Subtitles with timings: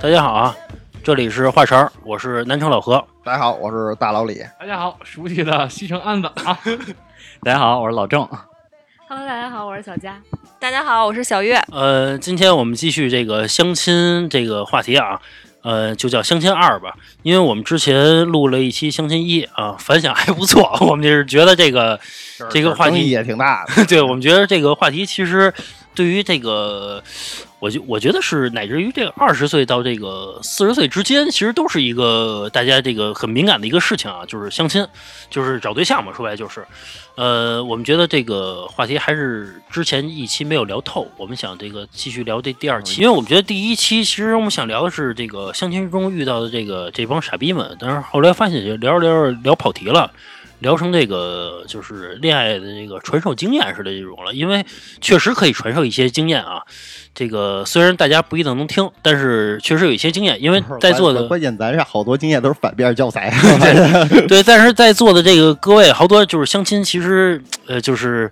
[0.00, 0.54] 大家好啊，
[1.02, 3.02] 这里是话茬儿，我是南城老何。
[3.24, 4.40] 大家好，我是大老李。
[4.60, 6.58] 大家好，熟悉的西城安子啊！
[7.42, 8.20] 大家好，我是老郑。
[9.08, 10.20] Hello，大家好，我是小佳。
[10.60, 11.56] 大家好，我是小月。
[11.72, 15.20] 呃，今天我们继续这个相亲这个话题啊，
[15.62, 21.98] 呃，就叫相亲二吧，因为我们之前录了一期相亲一啊，反响还不错， 我们就是觉得这个
[22.50, 23.84] 这个话题也挺大的。
[23.86, 25.52] 对，我们觉得这个话题其实
[25.96, 27.02] 对于这个，
[27.58, 34.86] 我觉我觉得是乃至于这二十岁到这个四十岁之间，其实都是一个大家这个很敏感的一个事情啊，就是相亲，
[35.30, 36.64] 就是找对象嘛，说白就是，
[37.16, 50.12] 呃，我们觉得这个话题还是之前一期没有聊透，我们想这个继续聊这第二期，因为我们觉得第一期其实我们想聊的是这个相亲中遇到的这个这帮傻逼们，但是后来发现就聊着聊着聊跑题了。
[50.60, 54.64] 聊成这个就是恋爱的这个传授经验似的这种了，因为
[55.00, 56.62] 确实可以传授一些经验啊。
[57.14, 63.32] 这个虽然大家不一定能听，但是确实有一些经验，因为 在座的关关键咱是好多经验都是反面教材。
[64.28, 68.30] 对，但是在座的这个各位，好多就是相亲，其实呃就是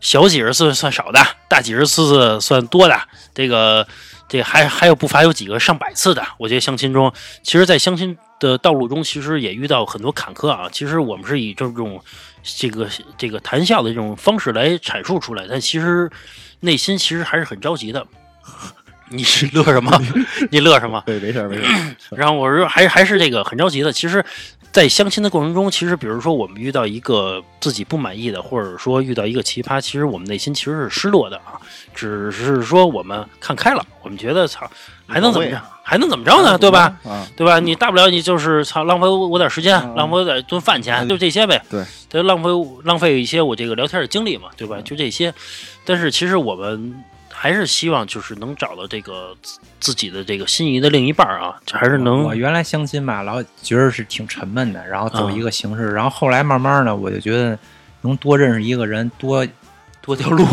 [0.00, 3.00] 小几十次算少的，大几十次算多的。
[3.32, 3.86] 这个
[4.28, 6.24] 这还还有不乏有几个上百次的。
[6.38, 10.68] 我觉得相亲中，其实，在相亲的道路中，其实也遇到很多坎坷啊。
[10.70, 12.00] 其实我们是以这种
[12.42, 16.10] 这个这个谈笑的这种方式来阐述出来，但其实
[16.60, 18.06] 内心其实还是很着急的。
[19.10, 19.90] 你是乐什么？
[20.50, 21.02] 你乐什么？
[21.06, 22.16] 对，没事儿没事儿。
[22.16, 23.92] 然后我说还还是这个很着急的。
[23.92, 24.24] 其实，
[24.74, 31.54] 在相亲的过程中，其实比如说我们遇到一个自己不满意的，或者说遇到一个奇葩，其实我们内心其实是失落的啊。
[31.94, 34.68] 只是说我们看开了，我们觉得操
[35.06, 35.62] 还能怎么着？
[35.84, 36.58] 还能怎么着呢？
[36.58, 36.92] 对吧？
[37.04, 37.60] 啊，对吧？
[37.60, 41.62] 你大不了你就是操浪费我点时间，嗯浪费我点顿饭钱，就这些呗。
[41.70, 42.50] 对，得浪费
[42.82, 44.80] 浪费一些我这个聊天的精力嘛，对吧？
[44.84, 45.32] 就这些。
[45.84, 47.04] 但是其实我们
[47.44, 57.58] 还是希望就是能找到这个自自己的这个心仪的另一半儿啊，这还是能我原来相亲吧，老觉得是挺沉闷的，然后走嗯一个形式，然后后来慢慢的，我就觉得
[58.00, 59.46] 能多认识一个人，多
[60.04, 60.44] 多条路，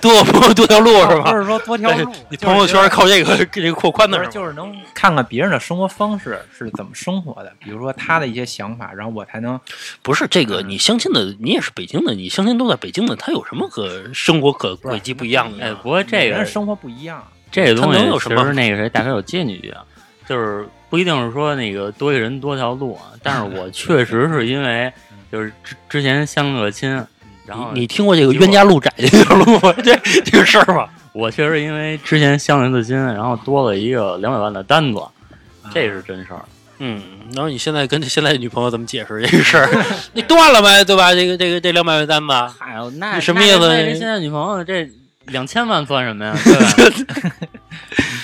[0.00, 1.32] 多多多多条路是吧？
[1.32, 9.58] 不是说多条路，你朋友圈靠这个这个扩宽的就是能看看别人的生活方式是怎么生活的，比如说他的一些想法，然后我才能
[10.02, 17.22] 不是这个，你相亲的，你也是北京的，你相亲都在北京的，他有什么可生活可轨迹不一样的哎，不过这个人生活不一样。
[17.50, 19.82] 这个东西能有什么其实那个谁大哥有接你一句啊，
[20.28, 24.92] 就是不一定是说那个多一个人多条路啊，但是我确实是因为
[25.32, 27.04] 就是之之前相了个亲，
[27.48, 29.72] 然后你你听过这个冤家路窄这条路吗？
[29.82, 30.86] 这这个事儿吗？
[31.14, 35.00] 我确实因为之前相了一次亲，然后多了一个两百万的单子，
[35.72, 36.44] 这是真事儿。
[36.80, 37.02] 嗯，
[37.34, 39.68] 然后你现在跟现在女朋友怎么解释这个事儿？
[40.12, 41.14] 你断了呗，对吧？
[41.14, 43.60] 这个这个这两百万单子，哎呦，那什么意思
[43.98, 44.88] 现在女朋友这
[45.26, 46.36] 两千万算什么呀？
[46.44, 47.32] 对吧？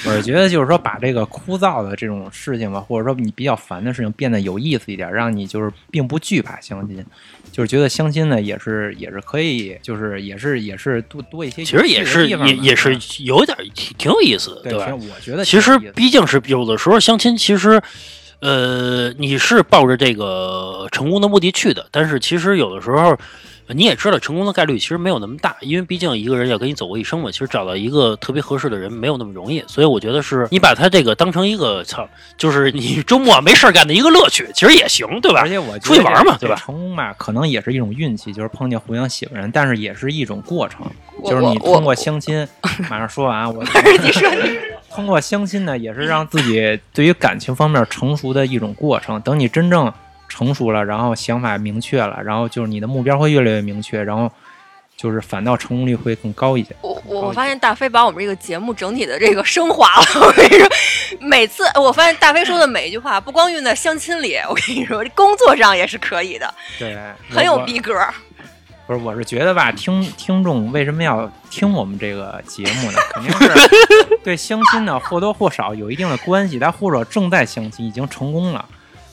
[0.06, 7.04] 我是觉得就是说把这个枯燥的这种事情吧，或者说你比较烦的事情变得有意思一点，让你就是并不惧怕相亲，
[7.50, 14.94] 就是觉得相亲呢也是也是可以，就是也是也是多多一些其实也是，也也是有点儿挺挺有意思的，对，吧其实？
[14.94, 17.80] 我觉得其实毕竟是有的时候相亲，其实，
[18.40, 23.18] 呃，你是抱着这个成功的目的去的，但是其实有的时候。
[23.66, 35.48] 呃你也知道，成功的概率其实没有那么大，因为毕竟一个人要跟你走过一生嘛，其实找到一个特别合适的人没有那么容易，所以我觉得是你把他这个当成一个操，就是你 周末没事儿干的一个乐趣，其实也行，对吧而？
[35.48, 40.84] 且我出去玩嘛对吧成功嘛，可能也是一种运气，就是碰见互相喜欢人，但是也是一种过程，
[41.24, 42.46] 就是你通过相亲，
[42.90, 44.58] 马上说完啊，我你说你
[44.94, 49.20] 通过相亲呢，也是让自己对于感情方面成熟的一种过程。
[49.22, 49.92] 等你真正
[50.34, 54.28] 成熟了，然后想法明确了，然后就是你的目标会越来越明确，然后
[54.96, 56.74] 就是反倒成功率会更高一些。
[56.80, 60.26] 我我我发现大飞把我们这个节目整体的这个升华了。
[60.26, 60.68] 我跟你说，
[61.20, 66.98] 每次我发现大飞说的每一句话，不光用在相亲里，我跟你说，工作上也是可以的，对，
[67.30, 67.94] 很有逼格。
[68.88, 72.98] 不是，我是觉得吧，听听众为什么要听我们这个节目呢？
[73.12, 73.48] 肯定是
[74.24, 76.58] 对相亲呢或多或少有一定的关系。
[76.58, 78.62] 他或者正在相亲，已经成功了，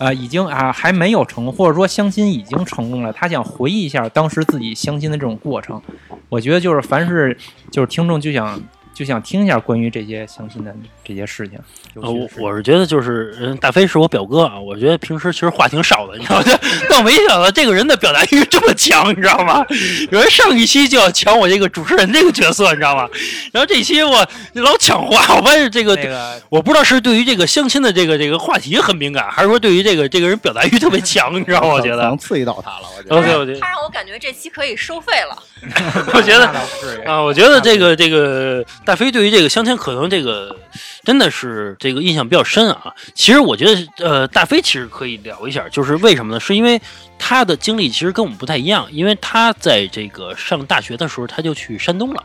[0.02, 5.80] 呃，已经啊还没有成功，或者说相亲已经成功了，他想回忆一下当时自己相亲的这种过程。
[6.28, 7.38] 我觉得就是凡是
[7.70, 8.60] 就是听众就想
[9.02, 10.72] 就想听一下关于这些相亲的
[11.04, 11.58] 这些事情。
[11.96, 16.46] 呃，我我是觉得就是，嗯，大飞是我表哥啊，我觉得平时其实话挺少的，你知道吗？
[16.88, 19.66] 但我没想到这个人的表达欲这么强，你知道吗？
[20.12, 23.10] 有人上一期就要抢我这个主持人这个角色，你知道吗？
[23.52, 31.70] 然后这期我老抢话，我发现这个那个我不知道是对于这个相亲的这个这个话题很敏感，还是说对于这个这个人表达欲特别强，你知道吗？
[31.70, 33.16] 我觉得可能刺激到他了，我觉得。
[33.18, 35.42] ，OK，我觉得他让我感觉这期可以收费了。
[36.14, 40.56] 我觉得是啊，我觉得这个这个大飞对于这个相亲可能这个
[41.04, 42.94] 真的是这个印象比较深啊。
[43.14, 46.40] 其实我觉得，呃，大飞其实可以聊一下，就是为什么呢？
[46.40, 46.82] 是因为
[47.20, 52.24] 他的经历其实跟我们不太一样，因为他在这个上大学的时候他就去山东了。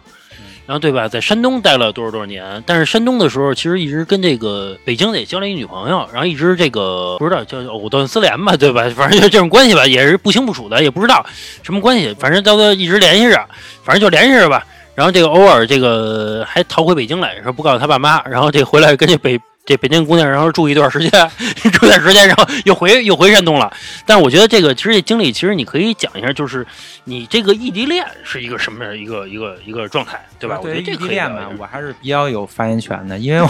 [0.66, 8.82] 然后对吧，在山东待了多少多少年，但是山东的时候其实一直跟这个北京的也交了一女朋友，然后一直这个不知道叫藕断丝连吧，对吧？
[8.96, 11.24] 反正就这种关系吧，也是不清不楚的，也不知道
[11.62, 13.36] 什么关系，反正到最后一直联系着，
[13.84, 14.66] 反正就联系着吧。
[14.96, 21.10] 然后这个偶尔这个还逃回北京来，说不告诉他爸妈，然后这回来跟这北这北京姑娘，然后住一段时间，
[21.72, 23.70] 住一段时间，然后又回又回山东了。
[24.06, 26.64] 但是我觉得这个其实这经历，其实你可以讲一下，就是
[27.04, 30.58] 你这个异地恋是一个什么样一个一个一个状态，对吧？
[30.62, 33.48] 我觉得异地恋嘛聊一下，我还是比较有发言权的，因为我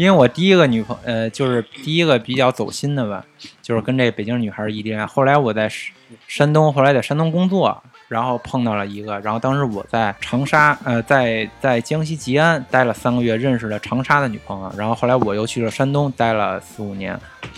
[0.00, 3.22] 因为我第一个女朋呃，就是第一个比较走心的吧，
[3.60, 5.06] 就是跟这北京女孩异地恋。
[5.06, 5.70] 后来我在
[6.26, 17.14] 山东，后来在山东工作，然后碰到了一个，然后当时我在长沙，呃，在在江西吉安待了三个月，认识了长沙的女朋友，然后后来我又去了山东待了四五年，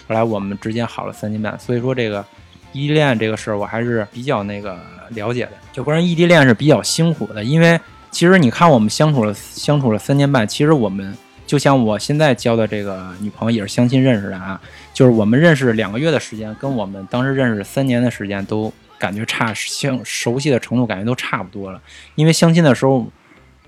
[0.09, 2.25] 后来我们之间好了三年半，所以说这个
[2.73, 4.77] 异地恋这个事儿我还是比较那个
[5.11, 5.53] 了解的。
[5.73, 7.79] 就关于异地恋是比较辛苦的，因为
[8.11, 11.17] 其实你看我们相处了相处了三年半，其实我们
[11.47, 14.61] 就像我现在交的这个女朋友也是相亲认识的啊，
[14.95, 21.81] 就是我们认识两个月的时间，跟我们当时认识三年的时间都感觉差相熟悉的程度感觉都差不多了。
[22.15, 23.07] 因为相亲的时候，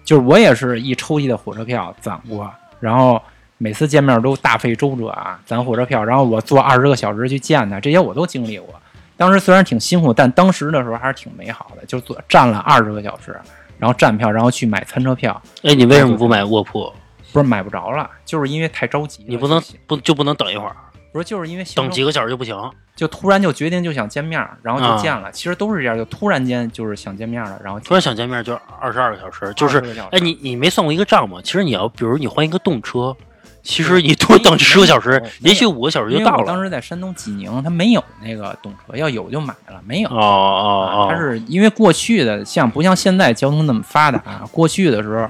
[0.05, 2.51] 就是我也是一抽屉的火车票攒过，
[2.81, 3.21] 然后
[3.59, 8.69] 每次见面都大费周折啊，攒火车票，然后我坐二十个小时去见他，这些我都经历过。
[9.17, 13.39] 当时虽然挺辛苦，但当时的时候还是挺美好的，就坐站了二十个小时，
[13.79, 16.93] 然后站票，然后去买餐车票，哎，你为什么不买卧铺？
[17.35, 19.27] 不是买不着了，就是因为太着急了。
[19.29, 20.77] 你不能不就不能等一会儿，
[21.13, 22.57] 不是就是因为等几个小时就不行？
[22.95, 25.33] 就突然就决定就想见面，然后啊就见了。
[25.33, 31.41] 其实都是这样，就突然间就是想见面了，然后突然想见面就二十二个小时，就是20个小时哎，你你没算过一个账吗？
[31.43, 33.17] 其实你要比如你换一个动车，
[33.65, 36.43] 其实你多等十个小时，也许五个小时就到了。
[36.43, 40.09] 我当时在山东济宁，它没有那个动车，要有就买了，没有。
[40.11, 44.21] 哦哦哦，它是因为过去的像不像现在交通那么发达，
[44.53, 45.29] 过去的时候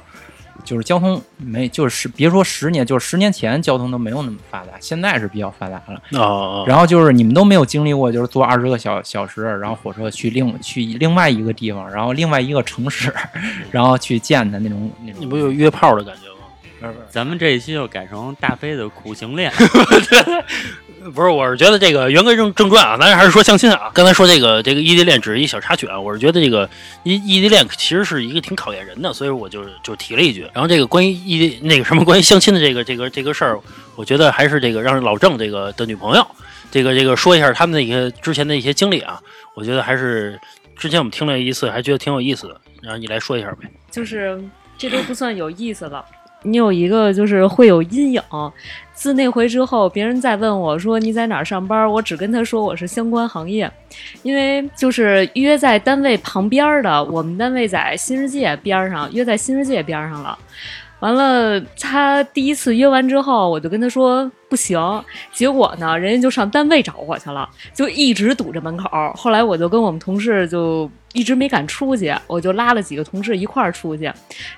[0.65, 6.03] 就是交通没就是别说十年，就是十年前交通都没有那么发达，现在是比较发达了。
[6.13, 13.15] 哦哦，然后就是你们都没有经历过，就是坐二十个小小时，然后火车去另去另外一个地方，然后另外一个城市，
[13.71, 15.21] 然后去见他那种那种。
[15.21, 16.31] 你不有约炮的感觉吗？
[17.09, 19.51] 咱们这一期就改成大飞的苦行恋，
[21.13, 23.91] 不是，我是觉得这个言归正正传啊，咱还是说相亲啊。
[23.93, 26.69] 刚才说这个这个异地恋只是一小插曲啊，我是觉得这个
[27.03, 30.49] 异异地恋其实是一个挺考验人的，所以我就就提了一句。
[30.55, 33.61] 然后这个关于异地那个什么关于相亲的这个这个这个事儿，
[33.97, 36.27] 我觉得还是这个让老郑这个的女朋友
[36.71, 39.21] 这个这个说一下他们的一些之前的一些经历啊，
[39.55, 40.41] 我觉得还是
[40.77, 42.59] 之前我们听了一次，还觉得挺有意思的。
[42.81, 43.71] 然后你来说一下呗。
[43.91, 44.43] 就是
[44.79, 46.03] 这都不算有意思了。
[46.45, 48.23] 你有一个就是会有阴影，
[48.93, 53.71] 自那回之后，别人再问我说你在哪儿上班，我只跟他说我是相关行业，
[54.23, 60.39] 因为就是约在单位旁边的，我们单位在新世界边上，约在新世界边上了。
[61.01, 64.81] 完了，他第一次约完之后，我就跟他说不行，
[65.33, 68.89] 结果呢，人家就上单位找我去了，就一直堵着门口。
[69.15, 74.13] 后来我就跟我们同事就一直没敢出去，我就拉了几个同事一块儿出去。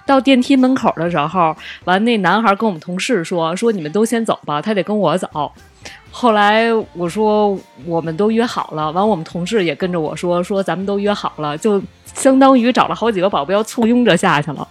[0.05, 5.53] 到电梯门口的时候，完那男孩跟我们同事说说你们都先走吧，他得跟我走。
[6.11, 11.81] 后来我说我们都约好了，完我们同事也跟着我说说咱们都约好了，就
[12.15, 14.67] 相当于找了好几个保镖簇拥着下去了。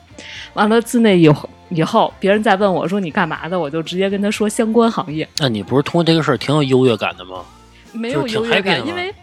[0.56, 7.44] 完了自那以后以后，别人再问我说你干嘛的，我就直接跟他说相关行业，那你不是通过这个事儿挺有优越感的吗？
[7.92, 9.14] 没有优越感，因为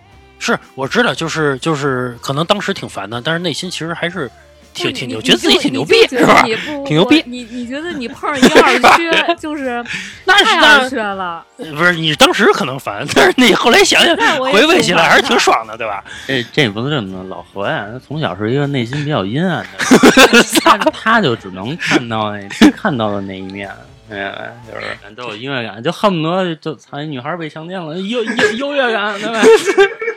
[0.42, 4.30] 是我知道，就是就是可能当时挺烦的，但是内心其实还是
[4.74, 6.42] 挺挺牛，觉得自己挺牛逼，是吧？
[6.44, 9.84] 你挺牛逼你你觉得你碰上一个二缺， 就是
[10.24, 11.44] 那是二缺了。
[11.76, 16.02] 不是你当时可能烦，但是你后来想想，回味起来还是挺爽的，对吧？
[16.26, 17.22] 这这不能这么说。
[17.28, 23.70] 老何呀，他从小是一个内心比较阴暗的， 他他就只能看到那看到的那一面，
[24.18, 29.40] 哎，就是 都有优越感，就恨不得就操，女孩被强奸了，优优优越感，对吧？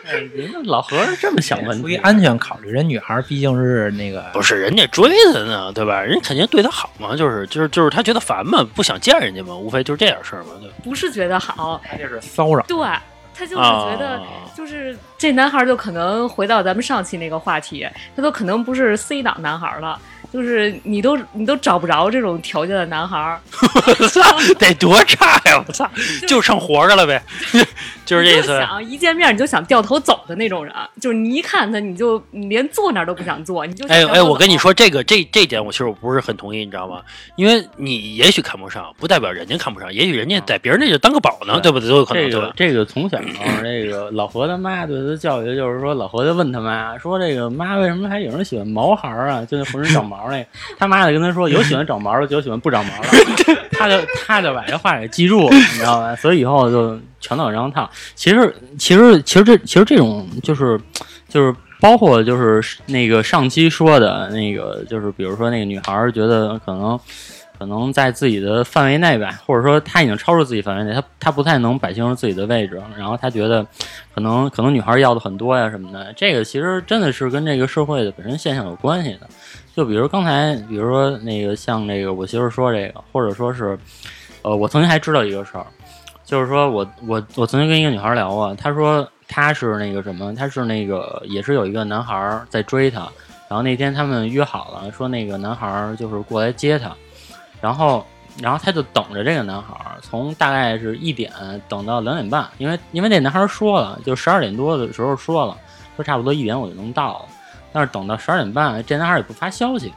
[0.07, 5.99] 哎人家老何是这么想问题，出于安全考虑，人女孩毕竟是那个不是人家追她呢，对吧？
[5.99, 10.69] 人家肯定对她好嘛，就是就是就是她觉得烦嘛，不想见人家嘛，无非就是这点事儿嘛，对？
[10.83, 12.63] 不是觉得好，他就是骚扰。
[12.67, 12.77] 对
[13.37, 14.23] 他就是觉得，啊
[14.55, 14.95] 就是
[15.25, 17.83] 这男孩儿就可能回到咱们上期那个话题，
[18.15, 19.99] 他都可能不是 C 档男孩了，
[20.31, 23.41] 就是你都你都找不着这种条件的男孩儿，
[23.87, 24.21] 我操，
[24.59, 25.63] 得多差呀！
[25.67, 25.89] 我操，
[26.27, 27.19] 就剩活着了呗。
[28.05, 28.55] 就是这意思。
[28.59, 37.01] 想一见面你就想掉头走的那种人，就是你一看他，你就你连坐那儿都不想坐，你就哎哎，我跟你说，这个这这点我其实我不是很同意，你知道吗？
[37.35, 41.89] 因为你也许看不上，不代表人家看不上，也许人家在别人那就当个宝呢，对不对？
[41.89, 42.47] 都有可能，这对吧？
[42.49, 43.19] 个这个从小
[43.63, 49.45] 这个老何他妈对他教育就是说，老何就问他妈说：“这个妈为什么还有人喜欢毛孩儿啊？
[49.45, 50.45] 就那浑身长毛那个。”
[50.77, 53.09] 他妈就跟他说：“有喜欢长毛的，就有喜欢不长毛的。”
[53.71, 56.15] 他就他就把这话给记住了，你知道吧？
[56.15, 57.89] 所以以后就全都有这样套。
[58.15, 60.79] 其实其实其实这其实这种就是
[61.27, 66.99] 就是包括就是那个上期说的那个，就是比如说那个女孩儿觉得可能。
[67.57, 73.65] 可能在自己的范围内吧，或者说他已经超出自己范围内，他他不太能摆清楚自己的位置，然后他觉得
[74.13, 79.27] 可能可能女孩要的很多呀什么的，这个其实真的是跟这个社会的本身现象有关系的。
[79.75, 83.77] 就比如刚才，比如说那个像那个我媳妇说这个，或者说是，
[84.41, 85.65] 呃，我曾经还知道一个事儿，
[86.23, 93.01] 就是说我我我曾经跟一个女孩聊过，她说她是那个什么，她是那个也是有一个男孩在追她，
[93.49, 96.95] 然后那天他们约好了，说那个男孩就是过来接她。
[97.65, 98.05] 然后，
[98.39, 101.31] 然后他就等着这个男孩，从大概是一点
[101.67, 105.57] 等到两点半，因为因为那男孩说了，就十二点多的时候说了，
[105.95, 107.25] 说差不多一点我就能到了，
[107.73, 109.91] 但是等到十二点半，这男孩也不发消息，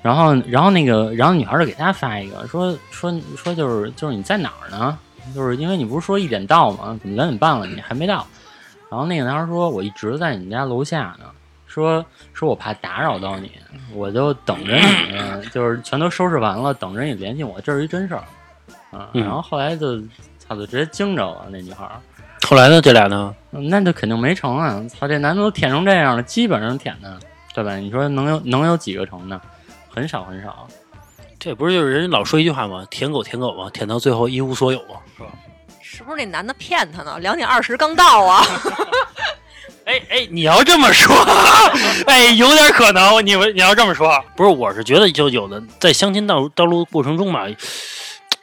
[0.00, 4.98] 然后然后那个然后女孩就给他发一个，说说说就是就是你在哪儿呢？
[5.34, 6.98] 就是因为你不是说一点到吗？
[7.02, 8.26] 怎么两点半了你还没到？
[8.88, 11.26] 然后那个男孩说，我一直在你们家楼下呢。
[11.74, 13.50] 说说我怕打扰到你，
[13.92, 18.22] 我就等着你，就是全都收拾完了，等着你联系我，这是一真事儿
[18.96, 19.10] 啊。
[19.12, 20.00] 嗯然后后来就，
[20.38, 22.00] 操，就直接惊着了那女孩儿，
[22.46, 22.80] 后来呢？
[22.80, 23.34] 这俩呢？
[23.50, 24.80] 嗯那就肯定没成啊！
[24.88, 27.18] 操，这男的都舔成这样了，基本上舔的，
[27.52, 27.74] 对吧？
[27.74, 29.40] 你说能有能有几个成的？
[29.90, 30.68] 很少很少。
[31.40, 32.86] 这不是就是人老说一句话吗？
[32.88, 35.30] 舔狗舔狗嘛，舔到最后一无所有嘛，是吧？
[35.82, 37.18] 是不是那男的骗他呢？
[37.18, 38.44] 两点二十刚到啊！
[39.84, 41.14] 哎哎，你要这么说，
[42.06, 43.24] 哎，有点可能。
[43.24, 44.48] 你们你要这么说，不是？
[44.48, 47.44] 我是觉得就有的在相亲道道路过程中嘛，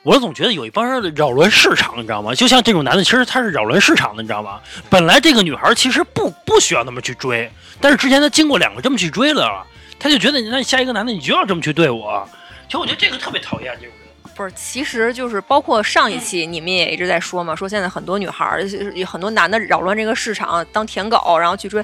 [0.04, 2.36] 我总觉得有一帮人扰乱市场，你知道吗？
[2.36, 4.60] 就像这种男的，其实他是扰乱市场的，你知道吗？
[4.88, 9.66] 本来这个女孩其实不不需要那么去追，但是之前他经过两个这么去追了，
[10.00, 12.28] 他就觉得那下一个男的你就要这么去对我，
[12.68, 13.96] 其实我觉得这个特别讨厌这种。
[14.36, 18.64] 不是，其实就是包括上一期你们也一直在说嘛，说现在很多女孩儿，
[18.96, 21.84] 有很多男的扰乱这个市场，当舔狗，然后去追。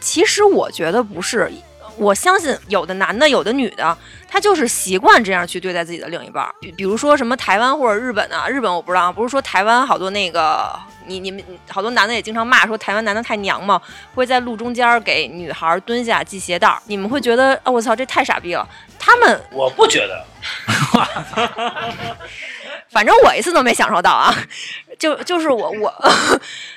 [0.00, 1.50] 其实我觉得不是，
[1.96, 3.96] 我相信有的男的，有的女的，
[4.28, 6.54] 他就是习惯这样去对待自己的另一半儿。
[6.60, 10.78] 比比如说什么台湾或者日本啊，日本我不知道，不是说台湾好多那个。
[11.06, 13.78] 你你们好多男的也经常骂说台湾男的太娘嘛，
[14.14, 16.80] 会在路中间给女孩儿蹲下系鞋带儿。
[16.86, 18.66] 你们会觉得啊、我操，这太傻逼了。
[18.98, 20.24] 他们我不觉得，
[22.94, 24.32] 反正我一次都没享受到啊，
[24.96, 25.92] 就就是我我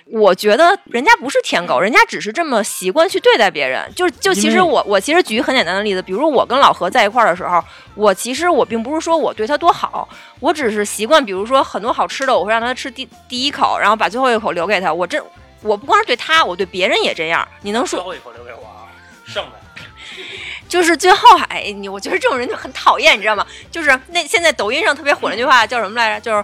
[0.06, 3.88] 我觉得人家不是舔狗，人家只是这么习惯去对待别人。
[3.96, 10.10] 就就其实我我其实举一个很简单的例子，比如我跟老何在一块儿的时候，我其实我并不是说我对他多好，
[10.40, 14.92] 我只是习惯，比如说很多好吃的，我会让他吃第第一口，然后把最后一口留给他。
[14.92, 15.24] 我这
[15.62, 17.48] 我不光是对他，我对别人也这样。
[17.62, 18.90] 你能说最后一口留给我啊，
[19.24, 19.52] 剩的。
[20.68, 23.46] 就是最后哎你，我觉得这种人就很讨厌，你知道吗？
[23.72, 26.22] 就是那现在抖音上特别火那句话叫什么来着？
[26.22, 26.44] 就是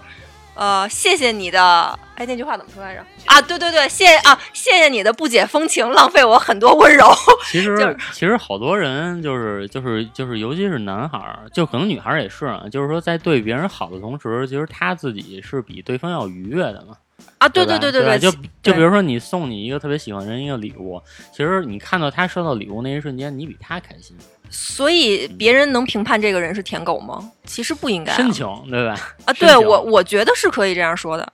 [0.55, 3.03] 呃，谢谢你的，哎，那句话怎么说来着？
[3.25, 7.07] 啊，对对对，谢啊，谢谢你的不解风情，浪费我很多温柔。
[7.51, 16.95] 其实就是其实好多人就是就是就是，尤其是男孩儿，就可能女孩儿也是啊，就是说在对别人好的同时，其实他自己是比对方要愉悦的嘛。
[17.37, 21.01] 啊，对对对对就就比如说你送你一个特别喜欢人一个礼物，
[21.31, 24.15] 其实你看到他收到礼物那一瞬间，你比他开心，
[24.49, 27.31] 所以别人能评判这个人是舔狗吗？
[27.45, 28.95] 其实不应该啊深情对吧？
[29.25, 31.33] 啊，对我我觉得是可以这样说的。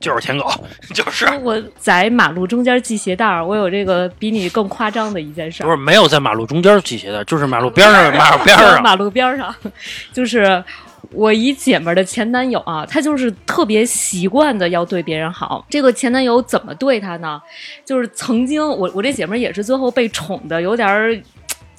[0.00, 0.50] 就是舔狗，
[0.94, 5.66] 就是我在马路中间系鞋带儿，我有这个比你更夸张的一件事儿。
[5.66, 8.82] 不是没有在马路中间系鞋带，就是马路边上，马路边上。
[8.82, 9.54] 马路边儿上，
[10.12, 10.64] 就是
[11.12, 15.64] 我一姐们儿的前男友啊，他就是特别习惯的要对别人好。
[15.68, 17.40] 这个前男友怎么对他呢？
[17.84, 21.20] 就是曾经我我这姐们儿也是最后被宠的有点儿。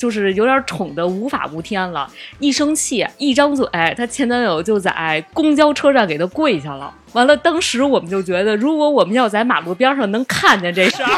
[0.01, 3.63] 就是有点宠的无法无天了，一生气一张嘴，
[3.96, 6.91] 她前男友就在公交车站给她跪下了。
[7.13, 11.12] 完了，当时我们就觉得，如果我们要在马路边上能看见这事儿，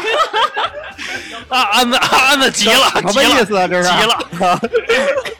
[1.48, 3.66] 啊，安子安子急了，什么，意思啊？
[3.66, 4.60] 这是急了。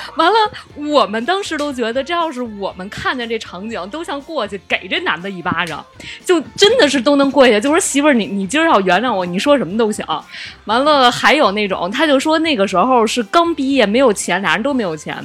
[0.16, 0.36] 完了，
[0.76, 5.84] 我们当时都觉得，这要是我们看见这场景，都想过去给这男的一巴掌，
[6.24, 10.04] 就真的是都能跪下，就说媳妇儿，你你今儿要原谅我，你说什么都行。
[10.64, 15.16] 完了，还有那种，他就说那个时候是刚毕业，没有钱，俩人都没有钱，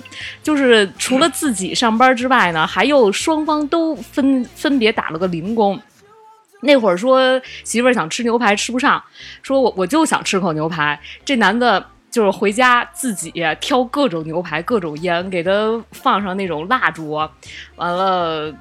[0.41, 5.79] 就是除了自己上班之外呢，还有双方都分分别打了个零工。
[6.61, 9.01] 那会儿说媳妇儿想吃牛排吃不上，
[9.41, 10.99] 说我我就想吃口牛排。
[11.23, 15.51] 这男的就是回家自己挑各种牛排、各种烟，给他
[15.91, 17.11] 放上那种蜡烛，
[17.75, 18.53] 完了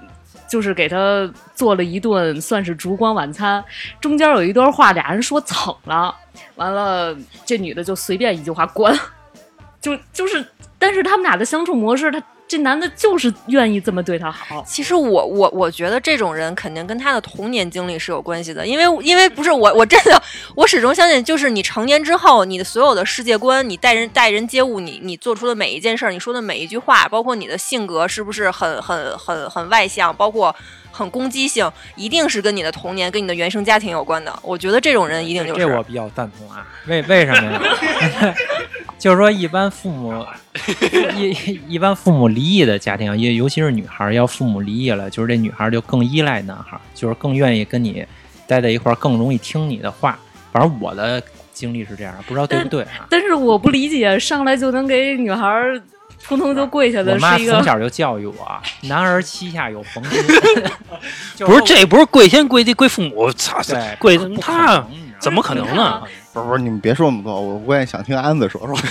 [0.48, 3.64] 就是给他做了一顿算是烛光晚餐。
[4.00, 6.14] 中间有一段话，俩人说蹭了，
[6.56, 8.98] 完了这女的就随便一句话滚，
[9.80, 10.46] 就就是，
[10.78, 14.64] 但是他们俩的相处模式，他这男的就是愿意这么对她好。
[14.66, 20.20] 其实我我我觉得这种人肯定跟他的童年经历是有关系的，因为因为不是我我真的
[20.54, 30.54] 我始终相信，就是你成年之后，你的所有的世界观，你待人待人接物，你你做出的每一件事儿，你说的每一句话，包括你的性格是不是很很很很外向，包括
[30.90, 34.36] 很攻击性，一定是跟你的童年跟你的原生家庭有关的。
[34.42, 36.66] 我觉得这种人一定就是这我比较赞同啊。
[36.86, 37.60] 为为什么呀？
[38.98, 40.26] 就是说，一般父母
[41.16, 48.04] 一 一般父母离异的家庭，也尤其是女孩儿，要父母离异了，就是这女孩儿就更依赖男孩儿，就是更愿意跟你
[48.46, 50.18] 待在一块儿，更容易听你的话。
[50.50, 53.06] 反正我的经历是这样，不知道对不对啊？
[53.08, 55.80] 但是我不理解，上来就能给女孩儿
[56.24, 60.20] 扑通就跪下我的是一个，妈 从小就教育我，男儿膝下有黄金。
[61.36, 66.02] 就不是这不是跪天跪地跪父母，操，对跪不可他能你知道吗怎么可能呢？
[66.32, 68.76] 不是不是，你们别说那么多，我我也想听安子说说。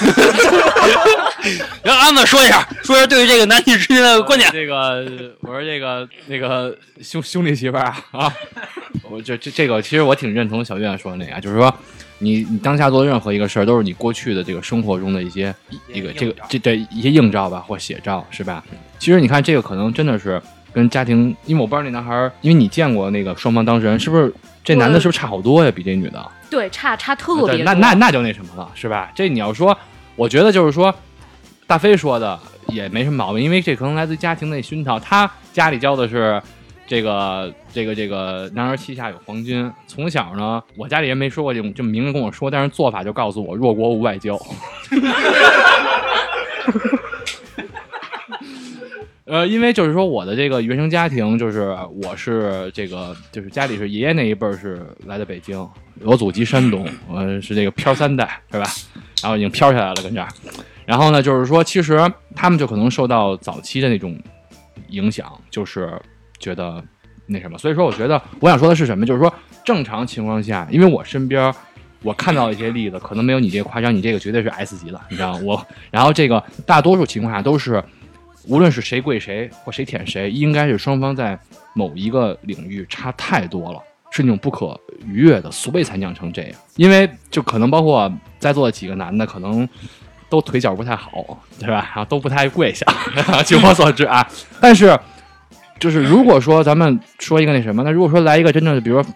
[1.84, 4.50] 让安子说一下，说一下对于这个男女之间的观点。
[4.52, 5.06] 这个
[5.42, 8.34] 我说这个那个兄兄弟媳妇儿啊啊，
[9.10, 11.74] 我这这这个其实我挺认同小月说的那个啊，就是说
[12.18, 15.56] 你你当下做的任何一个事儿，都是你过去的这个生活中的一些
[15.94, 18.62] 一个这个这对一些映照吧或写照是吧？
[19.00, 20.42] 其实你看这个可能真的是
[20.74, 24.34] 跟家庭，因为我不知道那男孩，因为你见过那个双方当事人，是不是
[24.66, 25.72] 这男的是不是差好多呀？
[25.74, 26.32] 比这女的？
[26.50, 27.64] 对差差特别，多。
[27.64, 29.12] 那那那就那什么了，是吧？
[29.16, 29.78] 这你要说，
[30.16, 30.94] 我觉得就是说，
[31.66, 35.00] 大飞说的也没什么毛病，因为这可能来自家庭的熏陶。
[35.00, 36.42] 他家里教的是
[36.86, 39.72] 这个这个这个男儿膝下有黄金。
[39.88, 44.40] 从小呢，我家里人没说过这种这么明着跟我说，但是做法就告诉我弱国无外交。
[49.28, 55.68] 呃，因为就是说我的这个原生家庭，就是我是这个就是家里是爷爷那一辈儿是来的北京，
[56.02, 58.66] 我祖籍山东，我是这个漂三代是吧？
[59.22, 60.30] 然后已经飘下来了跟这儿，
[60.86, 62.00] 然后呢，就是说其实
[62.36, 64.18] 他们就可能受到早期的那种
[64.90, 65.92] 影响，就是
[66.40, 66.82] 觉得
[67.26, 69.34] 那什么，所以说我觉得我想说的是什么，就是说
[69.66, 71.54] 正常情况下，因为我身边。
[72.04, 75.36] 我看到一些例子，可能没有你这个夸张，你这个绝对是 S 级的，你知道？
[75.38, 77.84] 我，然后这个大多数情况下都是，
[78.48, 81.38] 无论是谁跪谁或谁舔谁，应该是双方在
[81.74, 83.80] 某一个领域差太多了，
[84.12, 86.52] 是那种不可逾越的，所以才酿成这样。
[86.76, 89.68] 因为就可能包括在座的几个男的，可能
[90.30, 91.92] 都腿脚不太好，对吧？
[91.94, 92.86] 然后都不太跪下，
[93.46, 94.28] 据我所知啊。
[94.62, 94.98] 但是，
[95.80, 99.12] 就是如果说咱们说一个那什么，那如果说来一个真正的，比如说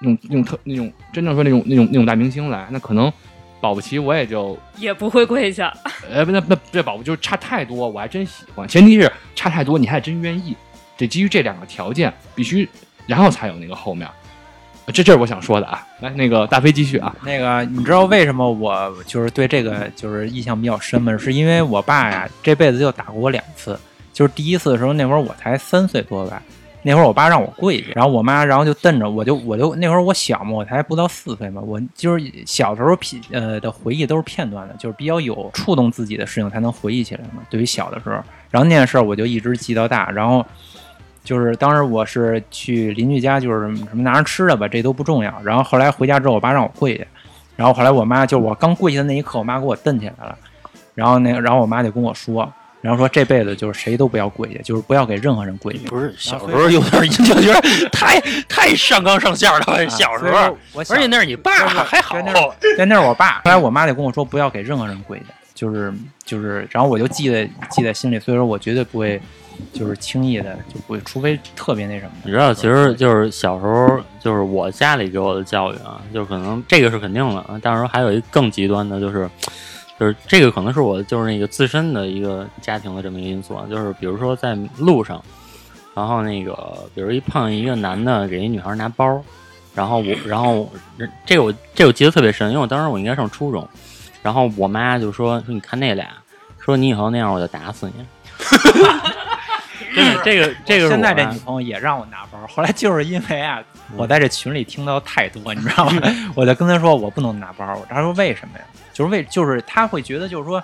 [0.00, 3.12] 用用特那种真正说那种那种那种大明星来，那可能
[3.60, 5.72] 保不齐我也就也不会跪下。
[6.10, 8.66] 呃，不，那那这保不就是差太多，我还真喜欢。
[8.66, 10.56] 前提是差太多，你还真愿意。
[10.96, 12.68] 得基于这两个条件，必须，
[13.06, 14.08] 然后才有那个后面。
[14.86, 15.86] 这这是我想说的啊。
[16.00, 17.14] 来，那个大飞继续啊。
[17.22, 21.16] 那个，你知道为什么我就是对这个就是印象比较深吗？
[21.16, 23.78] 是因为我爸呀，这辈子就打过我两次。
[24.12, 26.42] 就是第一次的时候，那会儿我才三岁多吧，
[26.82, 37.42] 那会儿我爸让我跪下，然后我妈然后就瞪着我就我就那会儿我小嘛，我才不到四岁嘛，我就是小时候片呃的回忆都是片段的，就是比较有触动自己的事情才能回忆起来嘛。
[37.48, 38.16] 对于小的时候，
[38.50, 40.44] 然后那件事儿我就一直记到大，然后。
[41.22, 45.30] 就是当时我是去邻居家，就是什么拿着吃的吧，这都不重要。
[45.44, 47.04] 然后后来回家之后，我爸让我跪下，
[47.56, 50.36] 然后后来我妈就我刚跪下的那一刻，我妈给我蹬起来了。
[50.94, 55.82] 然后那，然后我妈就跟我说，然后说这辈子就是谁都不要跪下，就是不要给任何人跪下。
[55.88, 57.60] 不是小时候有点就觉得
[57.92, 63.40] 太太上纲上线了，小时候，我而且那是你爸还好对，那是对，那是我爸。
[63.44, 65.92] 后来我妈就跟我说，不要给任何人跪下，就是
[66.24, 69.20] 就是，然后我就记在记在心里，所以说我绝对不会，
[69.74, 72.12] 就是轻易的就不会，除非特别那什么。
[72.24, 79.28] 你知道，其实就是小时候，就是我家里给我的教育啊，就可能这个是肯定的，但是还有一个更极端的，就是
[80.00, 85.22] 就是这个可能是我就是那个自身的一个家庭的这么一个因素啊，就是比如说在路上，
[85.94, 86.54] 然后那个
[86.94, 89.22] 比如一碰见一个男的给一女孩拿包，
[89.74, 90.72] 然后我然后
[91.26, 93.68] 这个我这个我记得特别深，因为我当时我应该上初中，
[94.22, 96.08] 然后我妈就说说你看那俩，
[96.58, 98.06] 说你以后那样我就打死你。
[99.94, 103.62] 真的，这个这个现在这女朋友也让我拿包，后来就是因为啊，
[103.98, 106.00] 我在这群里听到太多，你知道吗？
[106.34, 108.64] 我就跟她说我不能拿包，她说为什么呀？
[109.00, 110.62] 就是为就是他会觉得就是说。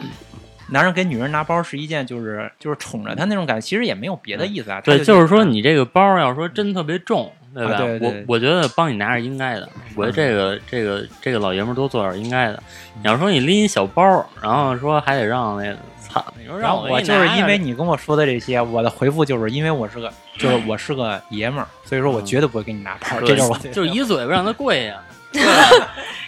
[0.69, 4.81] 男人给女人拿包是一件就是就是宠着她那种感觉，其实也没有别的意思啊。
[4.81, 7.75] 她对，就就是说你这个包要说真特别重，对吧？
[7.75, 12.61] 啊对对对我我觉得帮你拿是应该的，我觉得这个这个这个老爷们儿多做点应该的。
[12.97, 25.01] 你要说你拎一小包，然后说还得让那个操，你说然让我就是因为你跟我说的这些，我的回复就是因为我是个，就是我是个爷们儿，所以说我绝对不会给你拿包，这就是我就是一嘴巴让他跪呀。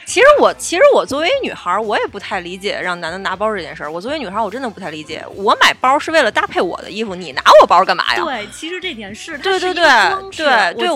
[0.05, 3.93] 其实我其实我作为女孩儿，我也不太理解让男的拿包这件事儿。
[3.93, 5.23] 我作为女孩儿，我真的不太理解。
[5.35, 8.25] 我买包是为了搭配我的衣服，你拿我包干嘛呀？
[8.25, 9.85] 对，其实这点是，对对对
[10.35, 10.91] 对对，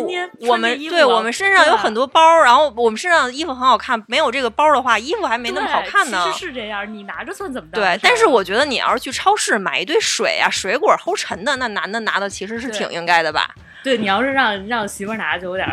[0.49, 6.33] 我们对我们身上有很多包，然后我们身上的衣服很好看，没有这个包的话，衣服还没那么好看呢对。
[6.33, 7.79] 其实是这样，你拿着算怎么着？
[7.79, 13.51] 对，但是我觉得你要是去超市买一堆水啊、水果齁沉的，那男的拿的其实是挺应该的吧？
[13.85, 15.69] 对你要是让让媳妇儿拿，就有点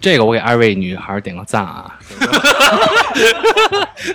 [0.00, 1.98] 这个我给二位女孩点个赞啊！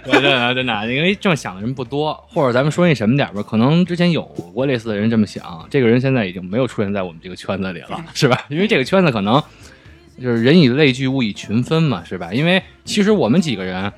[0.06, 4.22] 我真的真的，因为这么想的人不多，或者咱们说那什么点儿吧，可能之前有
[4.54, 8.46] 过类似的人这么想，这个人现在已经没有出现在我们这个圈子里了， 是吧？
[8.50, 9.42] 因为这个圈子可能
[10.22, 12.32] 就是人以类聚，物以群分嘛，是吧？
[12.34, 13.92] 因为其实我们几个人，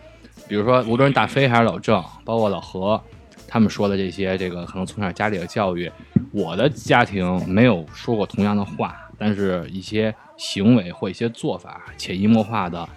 [0.47, 3.01] 比如说无论是大飞还是老郑，包括老何，
[3.47, 5.91] 他们说的这些，这个可能从小家里的教育，
[6.31, 12.87] 我的家庭没有说过同样的话，但是一些行为或一些做法潜移默化的，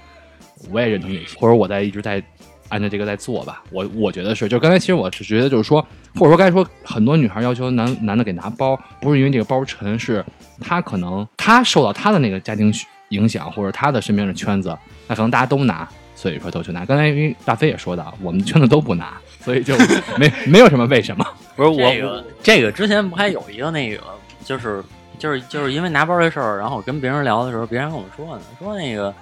[0.71, 2.23] 我也认同这些，或者我在一直在
[2.69, 3.63] 按照这个在做吧。
[3.71, 5.81] 我我觉得是，就刚才其实我是觉得就是说，
[6.15, 10.25] 或者说刚才说很多女孩要求男男的给拿包，不是因为这个包沉，是
[10.61, 12.73] 他可能他受到他的那个家庭
[13.11, 15.89] 影响，或者他的身边的圈子，那可能大家都拿。
[16.19, 19.77] 所以说都去拿，刚才因为大飞也说到，我们圈子都不拿，所以就
[20.19, 21.23] 没 没有什么为什么。
[21.55, 24.03] 不是我这个这个之前不还有一个那个，
[24.43, 24.83] 就是
[25.19, 29.13] 就是就是因为拿包这事儿，然后我跟别人聊的时候，别人跟我说呢，说那个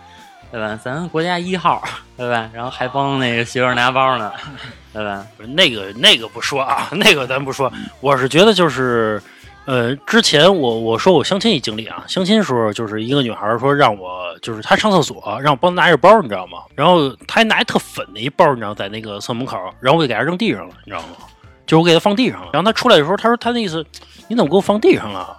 [0.51, 1.83] 对吧，咱国家一号
[2.17, 4.33] 对吧，然后还帮那个媳妇拿包呢，
[4.93, 5.27] 对吧？
[5.37, 7.73] 不是那个那个不说啊，那个咱不说。
[8.01, 9.21] 我是觉得就是，
[9.65, 16.59] 呃，之前我我说我相亲一经历啊，相亲时候就是一个女孩说让我就是她上厕所让我帮她拿着包，你知道吗？
[16.77, 21.17] 然后她还拿一特粉的一包，你知道，在那个厕所门口，然后我就给她扔地上了，你知道吗？
[21.67, 23.85] 就是我给她放地上了，然后她出来的时候，她说她那意思，
[24.29, 25.37] 你怎么给我放地上了？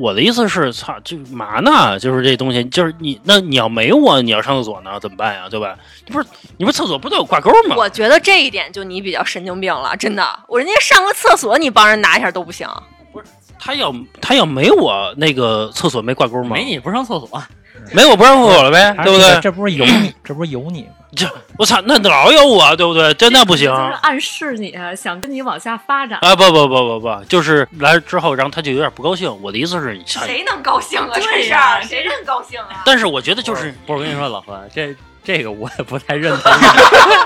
[0.00, 1.98] 我的意思是，操，这嘛呢？
[1.98, 5.46] 就是这东西，就是你，那你要没我，你要上厕所呢，怎么办呀？
[5.50, 5.76] 对吧？
[6.06, 7.76] 你不是你不是厕所不都有挂钩吗？
[7.76, 10.26] 我觉得这一点就你比较神经病了，真的。
[10.48, 12.66] 我人家上个厕所，你帮人拿一下都不行。
[13.12, 13.26] 不是
[13.58, 16.56] 他要他要没我那个厕所没挂钩吗？
[16.56, 17.42] 没你不上厕所，
[17.92, 19.28] 没我不让户口了呗，对不对？
[19.34, 20.88] 这这不是有你， 这不是有你吗？
[21.16, 21.26] 这
[21.58, 23.12] 我操，那老有我，对不对？
[23.14, 26.18] 真的不行就是暗示你想跟你往下发展。
[26.22, 26.36] 啊！
[26.36, 29.28] 不不不不不，就是来之后，然后他就有点不高兴。
[29.42, 31.10] 我的意思是，谁能高兴啊？
[31.14, 32.82] 这事儿谁能高兴啊？
[32.86, 36.52] 但是我觉得就是不是我跟你说，老何，这这个我也不太认同。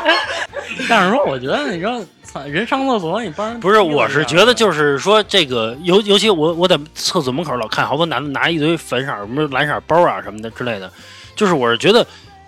[0.89, 10.91] 但是说，我觉得你说，操，人上厕所你帮人不是，我是觉得就是说这个，尤尤其我我在厕所门口老看好多男的拿一堆粉色、什么蓝色包啊什么的之类的，
[11.37, 12.07] 就是我是觉得。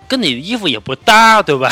[0.09, 1.69] 跟你的衣服也不搭，对吧？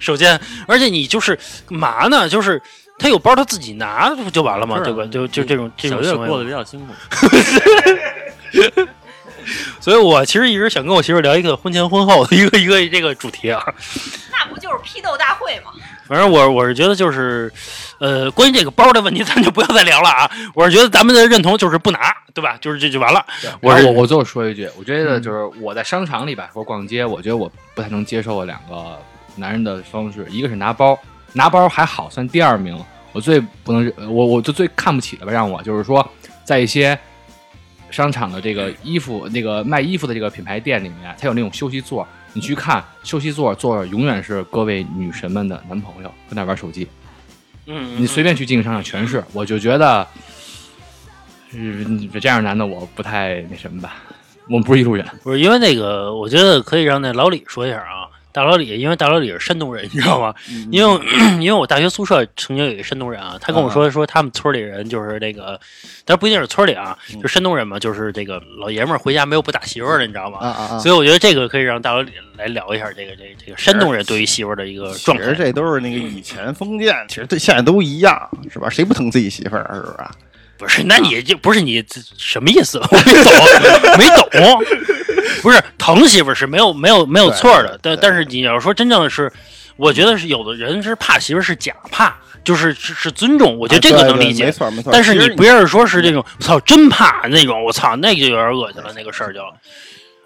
[0.00, 2.26] 首先，而且你就是嘛呢？
[2.26, 2.58] 就是
[2.98, 4.80] 他有包，他自己拿不就完了吗？
[4.82, 5.04] 对吧？
[5.12, 6.94] 就就这种这种行为过得比较辛苦。
[9.80, 13.62] 所以我其实一直想跟我媳妇聊一个婚前婚后的一个一个这个主题啊。
[14.32, 15.72] 那不就是批斗大会吗？
[16.06, 17.50] 反正我我是觉得就是，
[17.98, 20.30] 呃，关于这个包的问题，咱就不要再聊了啊。
[20.54, 22.58] 我是觉得咱们的认同就是不拿，对吧？
[22.60, 23.24] 就是这就完了。
[23.62, 28.98] 我我我我最后说一句，我觉得就是我在商场里吧，或者逛街，我觉得我不太能接受的两个
[29.36, 30.98] 男人的方式，一个是拿包，
[31.32, 32.78] 拿包还好算第二名，
[33.12, 36.06] 我最不能呃我我就最看不起的吧，让我就是说
[36.44, 36.98] 在一些
[37.94, 46.88] 商场的这个衣服那个卖衣服的这个品牌店里面，它有那种休息座，你去看休息座坐着永远是各位女神们的男朋友在那玩手机，
[47.66, 50.04] 嗯，你随便去进个商场全是，我就觉得，
[51.52, 53.94] 嗯，这样男的我不太那什么吧，
[54.48, 55.06] 我们不是一路人。
[55.22, 58.10] 不是因为那个，我觉得可以让那老李说一下啊。
[58.34, 60.34] 大老李，因为大老李是山东人，你知道吗？
[60.72, 61.00] 因为
[61.40, 65.58] 因为我大学宿舍曾经有一个山东人啊，他跟我说说他们村里人就是这个，
[66.04, 70.38] 但不一定是村里啊，就山东人嘛，就是这个老爷们儿回家没有不打媳妇儿的，你知道吗？
[70.40, 70.78] 啊啊啊！
[70.80, 75.36] 所以我觉得这个可以让大老李来聊一下这个这个这个山东人对于媳妇儿的一个状态其实。
[75.36, 78.68] 这都是那个以前封建，其实对现在都一样，是吧？
[78.68, 79.74] 谁不疼自己媳妇儿啊？
[79.76, 80.10] 是不是啊？
[80.56, 82.78] 不是，那你就不是你这什么意思？
[82.90, 84.62] 我没懂，没懂。
[85.42, 89.30] 不是疼媳妇儿是没有没有没有错的，但但是你要说真正的是，
[89.76, 94.46] 我觉得是有的人是怕媳妇儿是假怕，就是是是尊重，我觉得这个能理解。
[94.46, 94.90] 没错没错。
[94.92, 99.40] 但是你不要是说是这种，操，真怕那种，我操，那就有点恶心了，那个事儿就。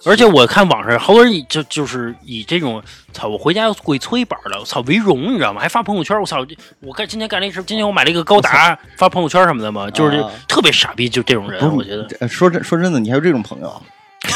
[0.08, 5.60] 而且我看网上好多人以就就是以这种操，我回家要跪搓衣板了，我操为荣，你知道吗？
[5.60, 6.44] 还发朋友圈，我操，
[6.80, 12.08] 我干今天干了一事，今天我买了一个高达，发朋友圈什么的嘛，就是特别傻逼，就这种人，我觉得。
[12.20, 13.82] 呃说真说真的，你还有这种朋友？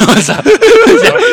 [0.06, 0.34] 我操，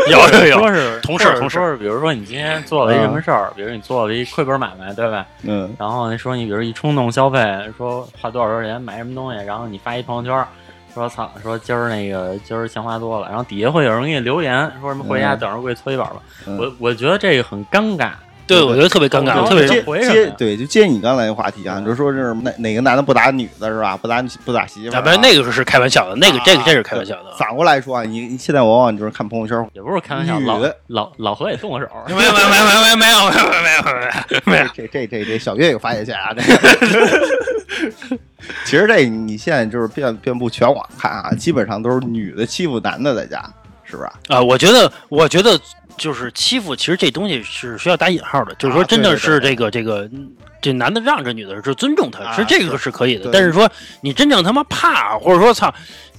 [0.10, 5.26] 有有有，说是同事同事比如说你今天做了一什么事儿，比如你做了一亏本买卖，对吧？
[5.44, 7.40] 嗯，然后说你比如一冲动消费，
[7.78, 10.46] 说花多少多少钱买什么东西，然后你发一朋友圈，
[10.94, 16.16] 说操，说今儿那个今儿钱花多了，然后底下会有人给你留言，说什么回家嗯等着跪搓衣板吧。
[16.48, 18.12] 嗯我我觉得这个很尴尬，
[18.50, 23.96] 对，我觉得特别尴尬，特别这接接对，就接你刚才那话题啊，就说是哪哪个男的不打女的是吧？
[23.96, 27.32] 不打不打媳妇儿啊，啊，不是那个是开玩笑的，那个这个啊这是开玩笑的。
[27.38, 38.20] 反过来说啊，你你现在往往就是看朋友圈，也不是开玩笑，老老老何也动过手， 没有没有没有没有没有没有没有没有没有没有，这这这这小月有发言权啊，这个。
[38.66, 43.44] 其实这你现在就是遍遍布全网看啊，基本上都是女的欺负男的在家，
[43.84, 44.10] 是不是？
[44.34, 45.60] 啊，我觉得，我觉得
[46.00, 53.32] 就是欺负，其实这东西是需要打引号的，就是说啊真的是这个这个嗯这男的让着女的是尊重她，啊是这个是可以的对。
[53.32, 53.70] 但是说
[54.02, 55.72] 你真正他妈怕，或者说操。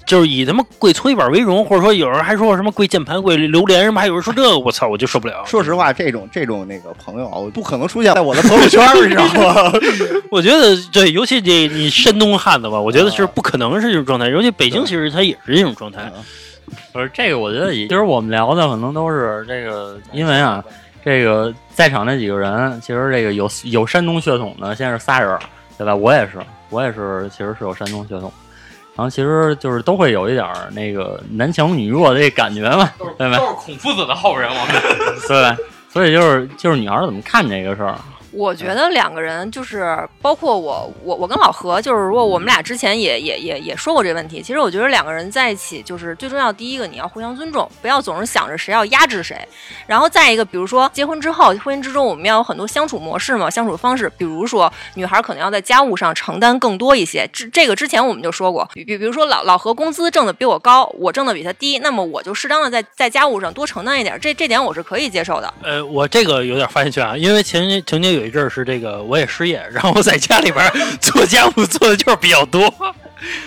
[0.07, 5.45] 就是以他妈跪搓衣板为荣，或者说有人还说什么跪键盘、跪榴莲什么，还有人说这个，我操，我就受不了。
[5.47, 9.73] 说实话，这种这种那个朋友啊，我不可能出现在我的朋友圈儿，你知道吗？
[10.33, 14.29] 我觉得对，尤其这你山东汉子吧，我觉得是不可能是这种状态。
[14.31, 16.11] 尤其北京，其实他也是这种状态。
[16.93, 20.65] 不是这个，我觉得也其实我们聊的可能都是这个，因为啊，
[21.05, 25.39] 这个在场那几个人，其实这个有有山东血统的，现在是仨人，
[25.79, 25.95] 对吧？
[25.95, 26.39] 我也是，
[26.71, 28.33] 我也是，其实是有山东血统。
[28.97, 33.39] 然后其实就是都会有一点儿那个男强女弱的这感觉嘛，对吧？
[33.39, 34.83] 都是孔夫子的后人，我们
[35.27, 35.57] 对吧？
[35.89, 37.95] 所以就是就是女孩儿怎么看这个事儿？
[38.33, 44.41] 我觉得两个人就是包括我，我我跟老何，就是如果我们俩之前也也也也说过这个问题。
[44.41, 49.37] 其实我觉得两个人在一起，就是最重要第一个，你要互相尊重，不要总是想着谁要压制谁。
[49.87, 54.11] 然后再一个，比如说结婚之后，婚姻之中我们要有很多相处模式嘛，相处方式。
[54.17, 58.69] 比如说女孩可能要在家务上承担更多一些，这这个之前我们就说过。
[58.73, 65.53] 比比比如说老老何工资挣的比我高，我挣的比他低，那么我就适当的在在家务上多承担一点，这这点我是可以接受的。
[65.63, 70.65] 呃，我这个有点发言权啊，因为前曾经有一阵儿是这个我也失业，然后在家里边
[71.01, 72.73] 做家务做的就是比较多，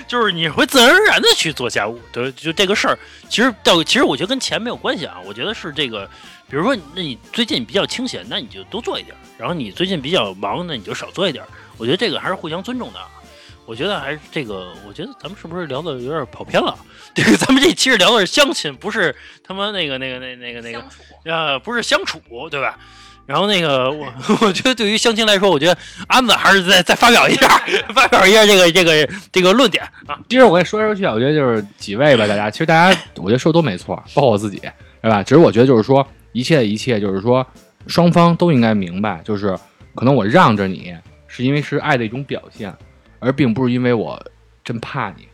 [0.08, 2.98] 就是你会自然而然的去做家务，对，就这个事儿，
[3.30, 6.10] 其实到其实我觉得跟钱没有关系啊，我觉得是这个，
[6.50, 13.08] 比如说那你最近比较清闲，那你就多做一点儿，然后你最近比较忙，那你就少做一点儿，我觉得这个还是互相尊重的啊。
[13.66, 16.78] 我觉得还是这个，我觉得咱们是不是聊的有点跑偏了？
[17.16, 20.84] 这个咱们这期是聊的是相亲，不是他妈那个那个那那个那个
[21.24, 22.20] 呃，不是相处，
[22.52, 22.78] 对吧？
[23.26, 24.06] 然后那个我
[24.42, 27.48] 我觉得对于相亲来说，我觉得安子还是再再发表一下，
[27.96, 30.20] 发表一下这个这个这个论点啊。
[30.30, 34.60] 其实我跟你说来说去啊，我觉得就是几位吧，大家其实大家我觉得说都没错，包括我自己，
[35.02, 35.24] 对吧？
[35.24, 37.46] 只是我觉得就是说一切一切，就是说
[37.88, 39.58] 双方都应该明白，就是
[39.96, 40.94] 可能我让着你，
[41.28, 42.74] 是因为是爱的一种表现，
[43.20, 44.22] 而并不是因为我
[44.66, 45.28] 真怕你，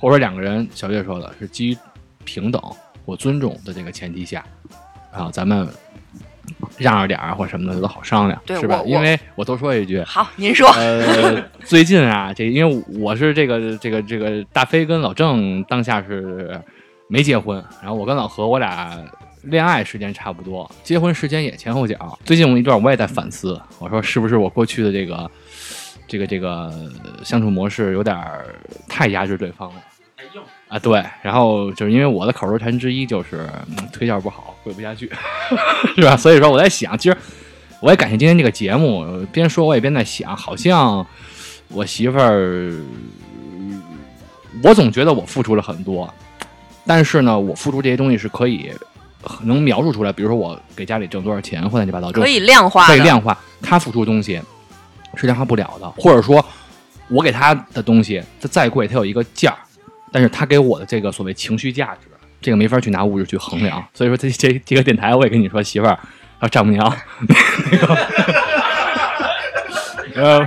[0.00, 1.76] 或者说两个人小月说的是基于
[2.24, 2.60] 平等
[3.06, 4.44] 或尊重的这个前提下，
[5.12, 5.68] 啊，咱们
[6.76, 8.82] 让着点儿或什么的都好商量，是吧？
[8.86, 10.68] 因为我多说一句，好，您说。
[10.70, 16.60] 呃，最近啊，这因为我是这个这个这个大飞跟老郑当下是
[17.08, 18.96] 没结婚，然后我跟老何我俩
[19.42, 22.18] 恋爱时间差不多，结婚时间也前后脚。
[22.24, 25.30] 最近我一段我也在反思，我说是不是我过去的这个
[26.06, 26.72] 这个这个
[27.24, 28.16] 相处模式有点
[28.88, 29.76] 太压制对方了。
[30.68, 35.10] 啊，对，然后就是因为我的口头禅之一就是、嗯、腿脚不好，跪不下去，
[35.96, 36.16] 是吧？
[36.16, 37.16] 所以说我在想，其实
[37.80, 41.06] 我也感谢今天这个节目，呃边说我也边在想，好像
[41.68, 42.74] 我媳妇儿，
[44.62, 46.12] 我总觉得我付出了很多，
[46.86, 48.70] 但是呢，我付出这些东西是可以
[49.42, 54.40] 能描述出来，比如说我给家里挣多少钱，或乱七八糟，可以量化的，可以量化，他付出的东西
[55.14, 56.44] 是量化不了的，或者说，
[57.08, 59.58] 我给他的东西，它再贵，它有一个价儿，
[60.12, 62.08] 但是他给我的这个所谓情绪价值，
[62.40, 63.84] 这个没法去拿物质去衡量。
[63.92, 65.98] 所以说这，这这个电台，我也跟你说，媳妇儿，
[66.38, 66.96] 啊，丈母娘，
[67.70, 67.96] 那个，
[70.14, 70.40] 呃，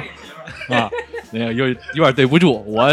[0.76, 0.90] 啊，
[1.32, 2.84] 那个有有点对不住，我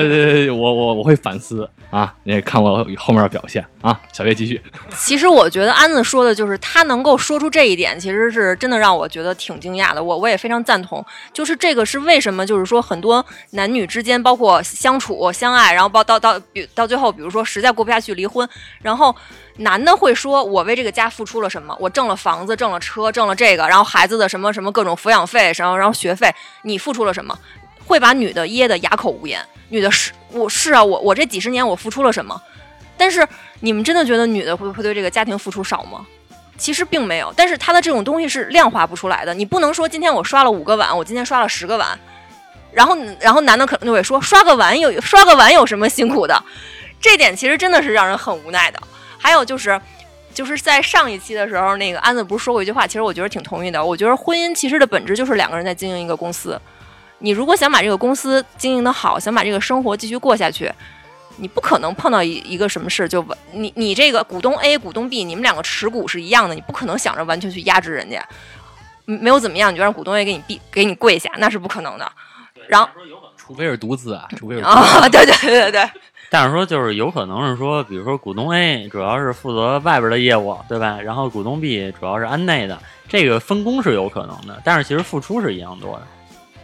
[0.54, 4.60] 我我我会反思啊，那看我后面的表现啊，小月继续。
[4.96, 10.02] 其实我觉得安子说的就是他能够说出这一点，其实是真的让我觉得挺惊讶的。
[10.02, 18.48] 我我也非常赞同，就是这个是为什么，就是说很多男女之间，包括相处、相爱，然后包到到比到最后，比如说实在过不下去离婚，
[18.82, 19.14] 然后
[19.56, 21.76] 男的会说：“我为这个家付出了什么？
[21.80, 27.36] 我挣了房子，挣了车，挣了这个，然后孩子的什么什么各种抚养费，然后然后学费，你付出了什么？”
[27.88, 29.40] 会把女的噎得哑口无言。
[29.70, 32.38] 女的是我是啊，我我这几十年我付出了什么？
[32.98, 33.26] 但是
[33.60, 36.06] 你们真的觉得女的会会对这个家庭付出少吗？
[36.58, 39.32] 其实并没有，但是她的这种东西是量化不出来的。
[39.32, 41.98] 你不能说今天我刷了五个碗，我今天刷了十个碗，
[42.70, 46.42] 然后然后男的可能就会说刷个碗有刷个碗有什么辛苦的？
[47.00, 48.78] 这点其实真的是让人很无奈的。
[49.16, 49.80] 还有就是。
[50.34, 53.84] 就是在上一期的时候，那个安子不是说过一句话，其实我觉得挺同意的。
[53.84, 56.60] 我觉得婚姻其实的本质就是两个人在经营一个公司。
[57.18, 60.72] 你如果想把这个公司经营的好，想把这个生活继续过下去，
[61.36, 68.24] 你不可能碰到一一个什么事就完你你这个股东 A 股东 B，你们两个持股是一样的，你不可能想着完全去压制人家，
[69.06, 72.10] 嗯没有怎么样你就让股东 A 给你闭给你跪下，那是不可能的。
[72.68, 72.88] 然后
[73.36, 75.90] 除非是独资啊，除非是啊， 对对对对对，
[76.30, 81.00] 但是说就是有可能是说，比如说股东 A 主要是负责外边的业务，对吧？
[81.00, 82.78] 然后股东 B 主要是安内的，
[83.08, 86.06] 这个分工是有可能的，但是其实付出是一样多的。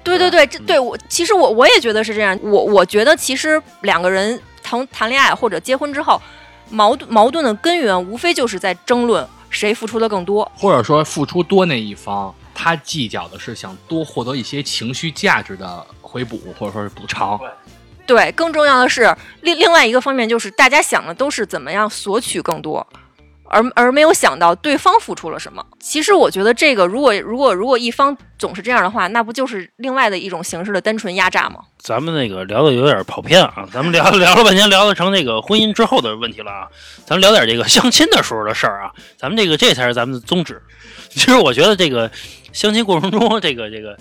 [0.04, 2.38] 对对对，这对我其实我我也觉得是这样。
[2.42, 6.20] 我我觉得其实两个人谈谈恋爱或者结婚之后，
[6.70, 10.50] 矛盾矛盾的根源无非就是在争论谁付出的更多。
[10.54, 17.40] 或者说付出多那一方，他计较的是想多获得一些情绪价值的回补，或者说是补偿。
[18.06, 22.86] 对，更重要的是另另外一个方面就是大家想的都是怎么样索取更多。
[23.44, 25.64] 而而没有想到对方付出了什么。
[25.78, 31.60] 其实我觉得这个，如果如果如果一方总是这样的话，那不就是另外的一种形式的单纯压榨吗？
[31.78, 36.68] 咱们那个聊的有点跑偏啊，咱们聊 聊了半天，聊的成这个婚姻之后的问题了啊。
[37.04, 40.60] 咱们聊点这个相亲的时候的事儿啊，咱们这个这才是咱们的宗旨。
[41.10, 42.10] 其实我觉得这个
[42.52, 43.96] 相亲过程中，这个这个。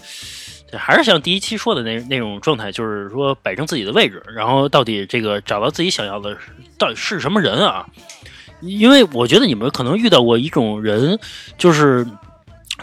[0.76, 6.36] 还是像第一期说的那那种状态，就是说摆正自己的位置，然后到底这个找到自己想要的
[6.80, 7.86] 到底是什么人啊？
[8.66, 11.20] 因为我觉得你们可能遇到过一种人，
[11.58, 12.06] 就是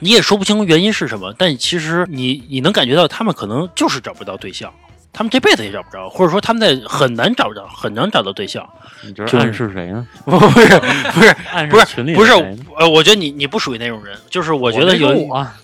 [0.01, 4.73] 你也说不清原因是什么，但其实你你能感觉到他们可能就是找不到对象，
[5.13, 8.69] 他们这辈子也找不着，或者说他们在很难找着，很难找到对象。
[9.03, 10.07] 你这是暗示谁呢？
[10.25, 10.79] 不 不是
[11.13, 15.09] 不是 暗不是示群里不是的谁呢呃，我觉得你你不属于那种人，就是我觉得有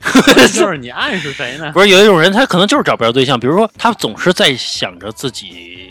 [0.52, 1.70] 就是你暗示谁呢？
[1.72, 5.90] 不是有一种人，他可能就是找不着对象，比如说他总是在想着自己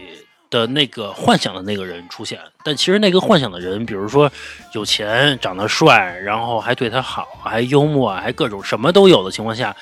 [0.56, 4.32] 的那个幻想的那个人出现，但其实那个幻想的人，比如说
[4.74, 9.76] 有钱、长得帅，然后还对他好，还幽默，还各种什么都有的情况下，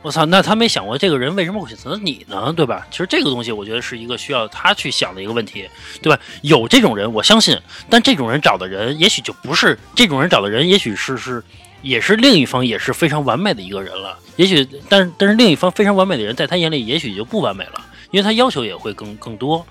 [0.00, 2.50] 我操，那他没想过这个人为什么会选择你呢？
[2.56, 2.86] 对吧？
[2.90, 5.68] 其实这个东西，我觉得是一个需要他去想的一个问题，
[6.00, 6.18] 对吧？
[6.40, 7.60] 有这种人，我相信，
[7.90, 11.44] 但这种人找的人，也许就不是这种人找的人，也许是是。
[11.84, 17.72] 也是另一方也是非常完美的一个人了，也许，但但是另一方非常完美的人，在他眼里也许就不完美了，
[18.10, 19.66] 因为他要求也会更更多，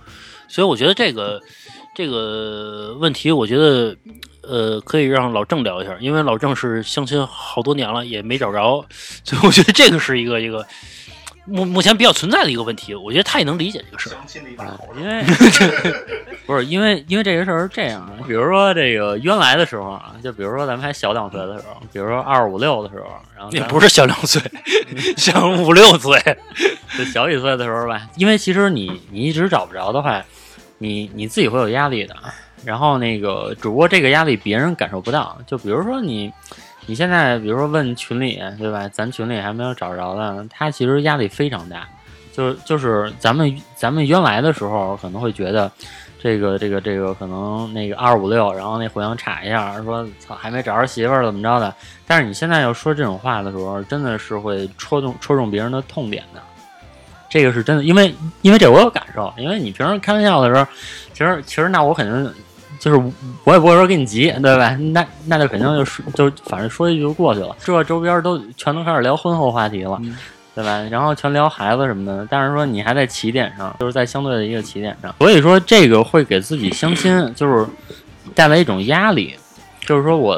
[0.48, 1.42] 所以我觉得这个
[1.96, 3.96] 这个问题，我觉得
[4.42, 8.86] 呃可以让老郑聊一下，因为老郑是相亲好多年了，也没找着，
[9.24, 10.66] 所以我觉得这个是一个一个
[11.46, 14.18] 目目前比较存在的一个问题，我觉得他也能理解这个事儿。
[14.96, 15.24] 因为
[16.46, 24.42] 不是因为因为这个事儿是这样的，比如说这个原来的时候啊，就比如说咱们还小两岁的时候，比如说二五六的时候，然后咱也不是小两岁，
[25.18, 26.20] 小五六岁，
[26.98, 30.24] 就小几岁的时候吧，因为其实你你一直找不着的话，
[30.78, 32.16] 你你自己会有压力的。
[32.66, 35.38] 然后那个，只不过这个压力别人感受不到。
[35.46, 36.32] 就比如说你，
[36.86, 38.88] 你现在比如说问群里，对吧？
[38.90, 41.88] 咱群里还没有找着的，他其实压力非常大。
[42.32, 45.72] 就就是咱们咱们原来的时候可能会觉得，
[46.20, 51.74] 这个这个这个可能那个二五六，然后那互相插一下，说操还没找着媳妇儿怎么着的。
[52.08, 56.42] 但是你现在要说这种话的时候，真的是会戳中戳中别人的痛点的。
[57.30, 60.66] 这个是真的，因为因为这我有感受，因为你平时开玩笑的时候，
[61.14, 62.34] 其实其实那我肯定
[62.84, 62.98] 就是
[63.46, 64.76] 我也不会说跟你急，对吧？
[64.92, 67.56] 那那就肯定就是就反正说一句就过去了。
[67.64, 69.98] 这周边都全都开始聊婚后话题了，
[70.54, 70.82] 对吧？
[70.92, 77.66] 然后全聊孩子什么的，但是说你还在起点上，就是在相对的一个起点上，所以说这个会给自己相亲就是
[78.36, 79.34] 带来一种压力，
[79.86, 80.38] 就是说我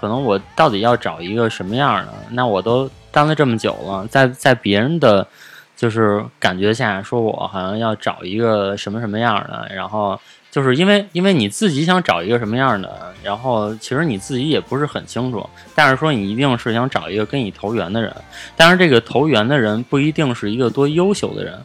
[0.00, 2.14] 可能我到底要找一个什么样的？
[2.30, 5.26] 那我都当了这么久了，在在别人的。
[5.74, 10.20] 就是感觉下，说我好像要找一个什么什么样的，然后
[10.52, 18.14] 就是因为因为你自己想找一个什么样的，然后其实你自己也不是很清楚，但是说你一定是想找一个跟你投缘的人，
[18.54, 21.58] 但是这个投缘的人不一定是一个多优秀的人，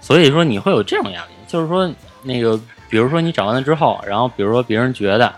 [0.00, 2.56] 所以说你会有这种压力，就是说那个
[2.88, 5.34] 比如说你找完了之后，然后比如说别人觉得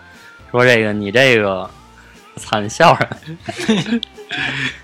[0.50, 1.68] 说这个你这个，
[2.36, 4.00] 惨笑什么？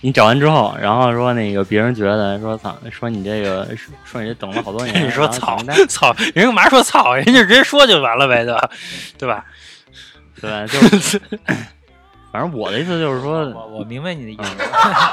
[0.00, 3.66] 你找完之后，然后说那个别人觉得说操，说你这个
[4.04, 7.14] 说你这等了好多年，你说操操，人干嘛说操？
[7.14, 8.70] 人家直接说就完了呗，对吧？
[9.18, 9.44] 对吧？
[10.40, 10.66] 对吧？
[10.66, 11.20] 就是，
[12.30, 14.50] 反正我的意思就是说，我我明白你的意思。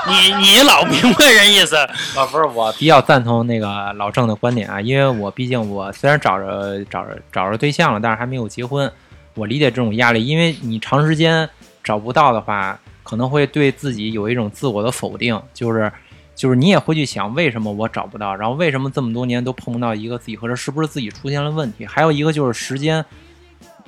[0.08, 8.92] 你你老明白人意思，啊，不是，我比较赞同那个老郑的观点啊，因为我毕竟我虽然找着找着找着对象了，但是还没有结婚，
[9.34, 11.50] 我理解这种压力，因为你长时间
[11.84, 15.90] 找不到的话，可能会对自己有一种自我的否定，就是
[16.34, 21.86] 就是你也会去想为什么我找不到，然后为什么这么多年都碰不到一个自己合适，是不是自己出现了问题？
[21.86, 23.06] 还有一个就是时间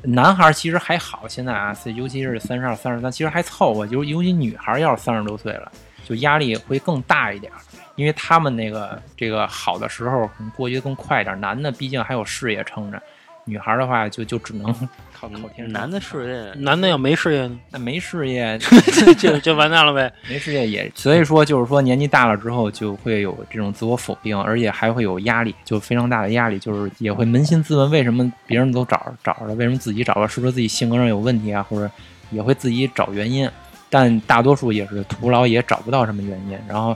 [0.04, 3.86] 男孩其实还好，现在啊，尤其是三十二、三十三，其实还凑合。
[3.88, 5.72] 尤尤其女孩要是三十多岁了，
[6.06, 7.52] 就压力会更大一点，
[7.96, 11.38] 因为他们那个这个好的时候可能过去更快一点。
[11.42, 13.02] 男的毕竟还有事业撑着，
[13.48, 14.66] 女孩儿的话就就只能
[15.18, 15.68] 靠靠天。
[15.72, 18.60] 男的事业男的要没事业呢，那没事业
[19.18, 20.14] 就就完蛋了呗。
[20.30, 30.28] 没事业也，所以说就是说年纪大了之后就会有这种自我否定，而且还会有压力，就非常大的压力，就是也会扪心自问，为什么别人都找找着了，为什么自己找不着？
[30.28, 31.64] 是不是自己性格上有问题啊？
[31.64, 31.90] 或者
[32.30, 33.50] 也会自己找原因，
[33.90, 36.58] 但大多数也是徒劳，也找不到什么原因。
[36.68, 36.96] 然后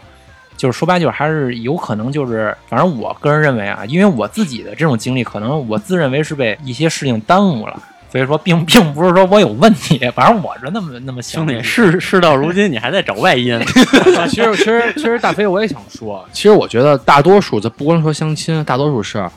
[0.61, 7.81] 就是说白就是还是有可能就是，反正我个人认为啊，因为我自己的这种经历，可能我自认为是被一些事情耽误了。
[8.11, 11.53] 所以说并 并不是说我有问题，反正我是那么那么想的。
[11.53, 13.59] 兄弟，事事到如今你还在找外因，
[14.29, 19.31] 其实其实其实大飞我也想说，其实我觉得大多数，这不光说相亲，大多数事儿，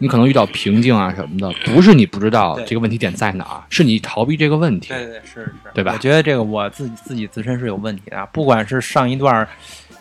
[0.00, 4.88] 你可能遇到瓶颈啊什么的，不是你不知道这个问题点在哪儿，是你逃避这个问题。
[4.88, 9.46] 对对是是，对吧我觉得这个我自己自己自身是有问题的啊，不管是上一段儿，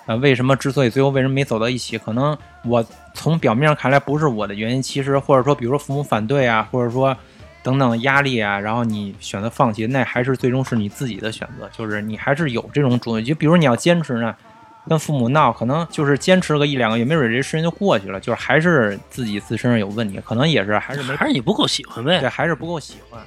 [0.05, 7.15] 呃，为什么之所以最后为什么没走到一起，可能我从表面上看来不是我的原因，其实或者说比如说父母反对啊，或者说
[7.61, 14.35] 等等压力啊，然后你选择放弃，那还是最终是你自己的选择，就是你还是有这种主动，就比如你要坚持呢。
[14.85, 22.27] 跟父母闹，可能就是坚持个一两个月，没准这事情就过去了，就是还是自己自身上有问题，可能也是还是没还是你不够喜欢呗对，。
[22.27, 23.21] 还是不够喜欢。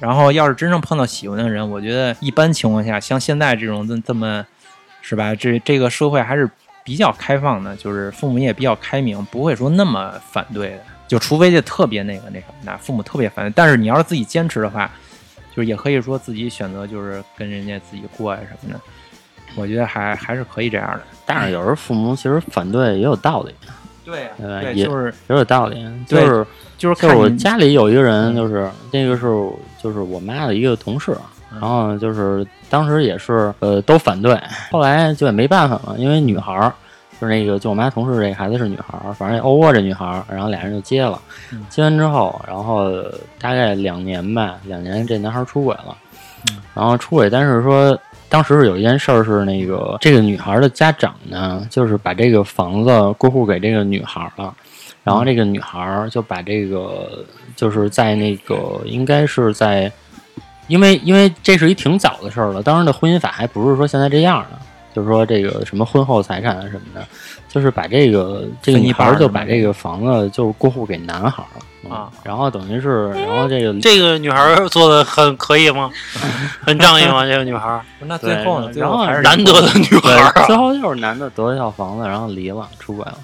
[0.00, 4.44] 然后要是真正碰到喜欢的人，我觉得一般情况下，像现在这种这这么，
[5.08, 5.32] 是吧？
[5.36, 6.50] 这这个社会还是
[6.82, 10.78] 比较开放的，就是父母也比较开明，不会说那么反对的。
[11.06, 13.52] 就除非就特别那个那什么的，父母特别反对。
[13.54, 14.90] 但是你要是自己坚持的话，
[15.54, 18.80] 就是也可以说自己选择就是跟人家自己过呀什么的。
[19.54, 21.02] 我觉得还还是可以这样的。
[21.24, 23.54] 但是有时候父母其实反对也有道理，
[24.04, 25.86] 对对吧对，也就是也有道理。
[26.08, 26.44] 就是
[26.76, 29.22] 就是就是我家里有一个人，就是那个是
[29.80, 31.20] 就是我妈的一个同事，嗯
[31.52, 34.38] 然后就是当时也是呃都反对，
[34.70, 36.72] 后来就也没办法嘛，因为女孩儿
[37.20, 41.20] 就是那个就我妈同事这个孩子是女孩儿，反正也欧窝这女孩儿，然后俩人就接了，
[41.52, 41.64] 嗯。
[41.70, 42.92] 结完之后，然后
[43.40, 45.96] 大概两年吧，两年这男孩儿出轨了，
[46.50, 46.56] 嗯。
[46.74, 47.98] 然后出轨，但是说。
[48.28, 54.52] 当时是有一件事儿是那个这个女孩儿的家长呢，就是把这个房子过户给这个女孩儿了，
[55.04, 57.24] 然后这个女孩儿就把这个
[57.54, 59.90] 就是在那个应该是在，
[60.68, 64.58] 因为因为这是一挺早的事儿了，当时的婚姻法还不是说现在这样的，
[64.94, 67.06] 就是说这个什么婚后财产啊什么的，
[67.48, 71.64] 就是把这个这个女孩就把这个房子就过户给男孩儿了。
[71.88, 75.88] 嗯啊，然后等于是，然后这个这个女孩儿做的很可以吗？
[76.60, 77.24] 很仗义吗？
[77.24, 78.72] 这个女孩儿，那最后呢？
[78.74, 80.58] 然后最后还是难得的女孩最啊。
[80.58, 83.16] 后就是男的得了一套房子，然后离了，出轨了。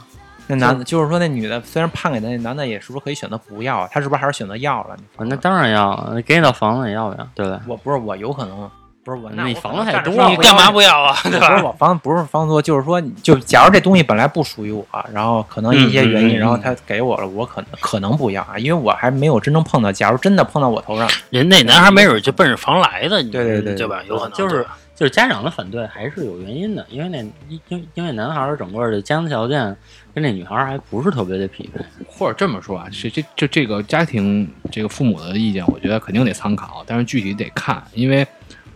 [0.56, 3.88] 那男的，就是说那女的虽然判给他，那男的也是不是可以选择不要啊？
[3.90, 4.96] 他是不是还是选择要了？
[5.16, 7.28] 啊，那当然要了，给你套房子也要不要？
[7.34, 7.60] 对不对？
[7.66, 8.70] 我不是我有可能
[9.04, 11.16] 不是我，那你房子太多你干嘛不要啊？
[11.24, 11.64] 对不是？
[11.64, 19.90] 我房子不是房子多，就是说，就假如这东西本来不属于我，然后可能一些原因，然后他给我了，我可能可能不要啊，因为我还没有真正碰到。
[19.90, 24.02] 假如真的碰到我头上，人那男孩没准就奔着房来的，你对对对对吧？
[24.06, 29.76] 有可能就是就是家长的反对还是有原因的，因为那因因因为男孩儿整个的家庭条件
[30.14, 31.84] 跟那女孩儿还不是特别的匹配。
[32.06, 38.24] 或者这么说啊，这这这这个家庭这个父母的意见，我觉得肯定得参考，但是具体得看，因为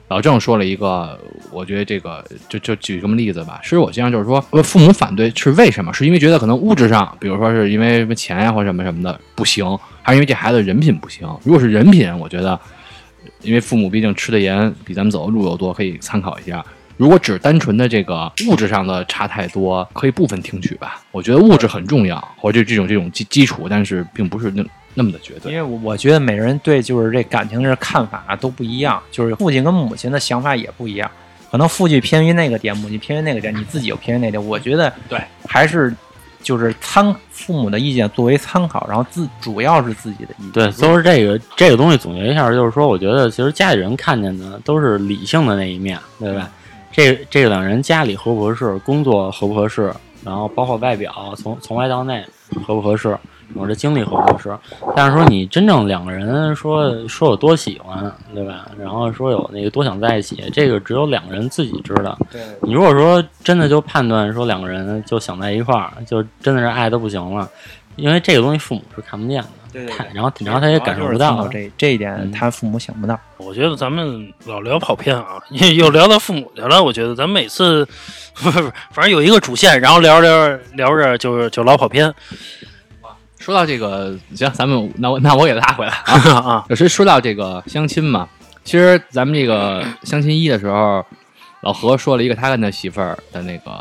[0.09, 1.19] 老郑说了一个，
[1.51, 3.59] 我觉得这个就就举这么例子吧。
[3.63, 5.93] 其实我经常就是说，父母反对是为什么？
[5.93, 9.67] 是因为觉得可能物质上，比如说是因为什么钱呀、或者什么什么的不行，
[10.03, 11.29] 还是因为这孩子人品不行？
[11.43, 12.59] 如果是人品，我觉得，
[13.43, 16.65] 因为父母毕竟吃的盐比咱们走的路又多，可以参考一下。
[16.97, 21.03] 如果只单纯的这个物质上的差太多，可以部分听取吧。
[21.11, 24.65] 我觉得物质很重要，或者这种这种基基础，但是并不是那
[24.97, 25.57] 那么的绝对因。
[25.57, 31.09] 为我我觉得每个人对就是这感情这看法都不一样，就是父亲跟母亲的想法也不一样，
[31.53, 34.45] 可能父亲偏于那个点，母亲偏于那个点，你自己又偏于那点。
[34.45, 35.95] 我觉得对，还是
[36.43, 40.53] 就是参父母的意见作为参考，然后自主要是自己的意见。
[40.53, 46.51] 对，都是这个这个东西总结一下，就是说，我觉得其实家里人看见的都是理性的那一面，对吧？
[46.93, 49.93] 这这两人家里合不合适，工作合不合适，
[50.25, 52.25] 然后包括外表从从外到内
[52.65, 53.15] 合不合适，
[53.55, 54.59] 我这经历合不合适。
[54.95, 58.67] 但是说你真正两个人说说有多喜欢，对吧？
[58.79, 62.19] 然后说有那个多想在一起，这个只有两个人自己知道。
[62.31, 67.49] 对你如果说真的就判断说两个人就想在一块儿，就真的是爱的不行了，
[67.97, 71.47] 因为这个东西父母是看不见的，对对对他然后然后他也感受不到。
[71.49, 73.19] 这这一点，嗯他父母想不到。
[73.39, 76.83] 我觉得咱们老聊跑偏啊，又聊到父母去了。
[76.83, 77.87] 我觉得咱们每次，
[78.35, 82.13] 不是，反正有一个主线，然后聊着聊着聊着就就老跑偏。
[83.39, 86.15] 说到这个，行，咱们那我那我给拉回来啊。
[86.41, 88.29] 啊，就是说到这个相亲嘛，
[88.65, 91.05] 其实咱们这个相亲一的时候，
[91.61, 93.73] 老何说了一个他跟他媳妇儿的那个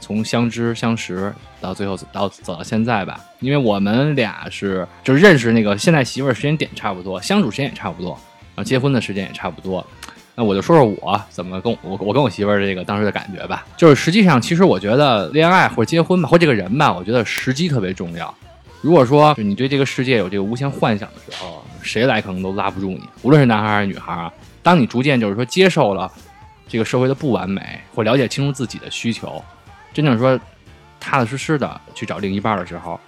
[0.00, 8.10] 从相知相识到最后到走到现在吧，因为我们俩是就是认识那个现在媳妇儿时间点差不多，相处时间也差不多，
[8.54, 9.86] 然后结婚的时间也差不多。
[10.34, 18.34] 那我就说说我怎么跟我我跟我媳妇儿这个当时的感觉吧，就是实际上其实我觉得恋爱或者结婚吧，或者这个人吧，我觉得时机特别重要。
[18.82, 24.30] 如果说你对这个世界有这个无限幻想的时候，谁来可能都拉不住你，无论是男孩还是女孩啊。
[24.60, 26.10] 当你逐渐就是说接受了
[26.68, 29.42] 这个社会的不完美，或了解清楚自己的需求，
[29.94, 30.36] 真正说
[30.98, 32.98] 踏踏实实的去找另一半的时候，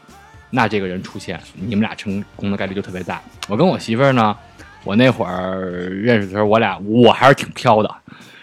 [0.49, 3.21] 那这个人出现，你们俩成功的概率就特别大。
[3.49, 4.37] 我跟我媳妇儿呢，
[4.85, 7.93] 我那会儿认识的时候，我俩我还是挺飘的，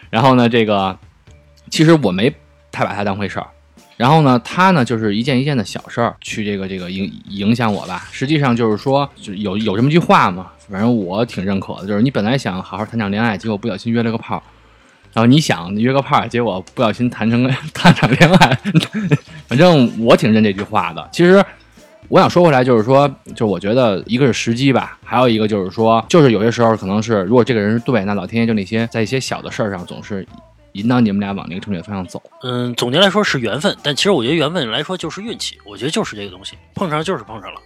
[0.09, 0.97] 然后呢，这个
[1.69, 2.29] 其实我没
[2.73, 3.47] 太把她当回事儿。
[3.97, 8.07] 然后呢，他呢就是一件一件的小事儿去这个这个影影响我吧。
[8.11, 14.41] 实际上就是说，就有有这么句话嘛，反正我挺认可的，就是你本来想好好谈场恋爱，结果不小心约了个炮儿，
[15.13, 18.59] 然后你想约个炮儿，结果不小心谈成 谈场恋爱，
[19.47, 21.07] 反正我挺认这句话的。
[21.11, 21.43] 其实
[22.07, 30.27] 我想说回来，就是说，就我觉得一个是时机吧，还有一个就是说，就是有些时候可能是如果这个人是对，那老天爷就那些在一些小的事儿上总是
[30.73, 32.21] 引导你们俩往那个正确方向走。
[32.43, 37.59] 嗯，总结来说是缘分，但其实我觉得缘分来说就是运气，我觉得就是这个东西，碰上就是碰上了。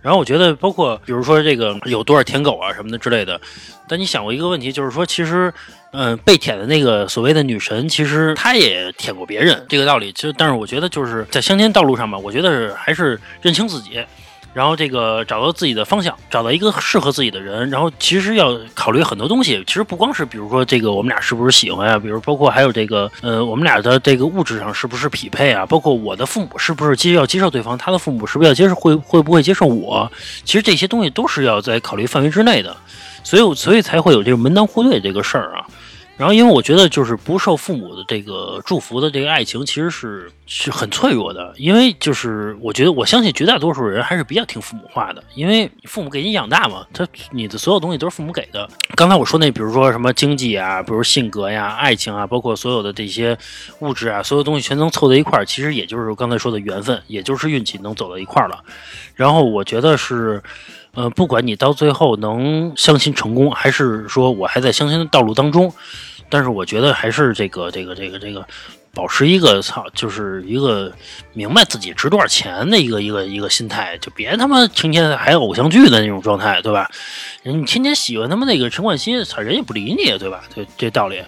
[0.00, 3.40] 然后我觉得包括比如说这个有多少舔狗啊什么的之类的，
[3.88, 5.52] 但你想过一个问题，就是说其实，
[5.92, 10.12] 嗯、被舔的那个所谓的女神，其实她也舔过别人，这个道理。
[10.12, 14.04] 其实，但是我觉得就是在相亲道路上吧，我觉得还是认清自己。
[14.54, 19.62] 然后这个找到自己的方向，找到一个适合自己的人，然后其实要考虑很多东西。
[19.66, 30.10] 其实不光是比如说这个我们俩是不是喜欢啊，比如包括还有这个呃我们俩的这个物质上是不是匹配啊，包括我的父母是不是接要接受对方，他的父母是不是要接受会会不会接受我，
[30.44, 32.76] 其实这些东西都是要在考虑范围之内的，
[33.24, 35.64] 所以所以才会有这个门当户对这个事儿啊。
[36.22, 41.52] 然后，因为我觉得就是不受父母的这个祝福的这个爱情，其实是是很脆弱的。
[41.56, 48.68] 因为就是我觉得我相信绝大多数人还是比较听父母话的，因为父母给你养大嘛，他你的所有东西都是父母给的。
[48.94, 53.36] 刚才我说那，比如说什么经济啊，比如性格呀、爱情啊，包括所有的这些
[53.80, 58.62] 物质啊，所有东西全能凑在一块儿，其实也就是刚才说的缘分，也就是运气能走到一块儿了。
[59.16, 60.40] 然后我觉得是。
[60.94, 65.72] 呃，不管你到最后能相亲成功，还是说我还在相亲的道路当中，
[66.32, 68.42] 但是我觉得还是这个这个这个这个，
[68.94, 70.90] 保持一个操，就是一个
[71.34, 76.90] 明白自己值多少钱的一个一个一个心态，就别他妈成天还偶像剧的那种状态，对吧？
[77.42, 80.42] 人你天天喜欢他妈那个陈冠希，操，人也不理你，对吧？
[80.54, 81.22] 这这道理。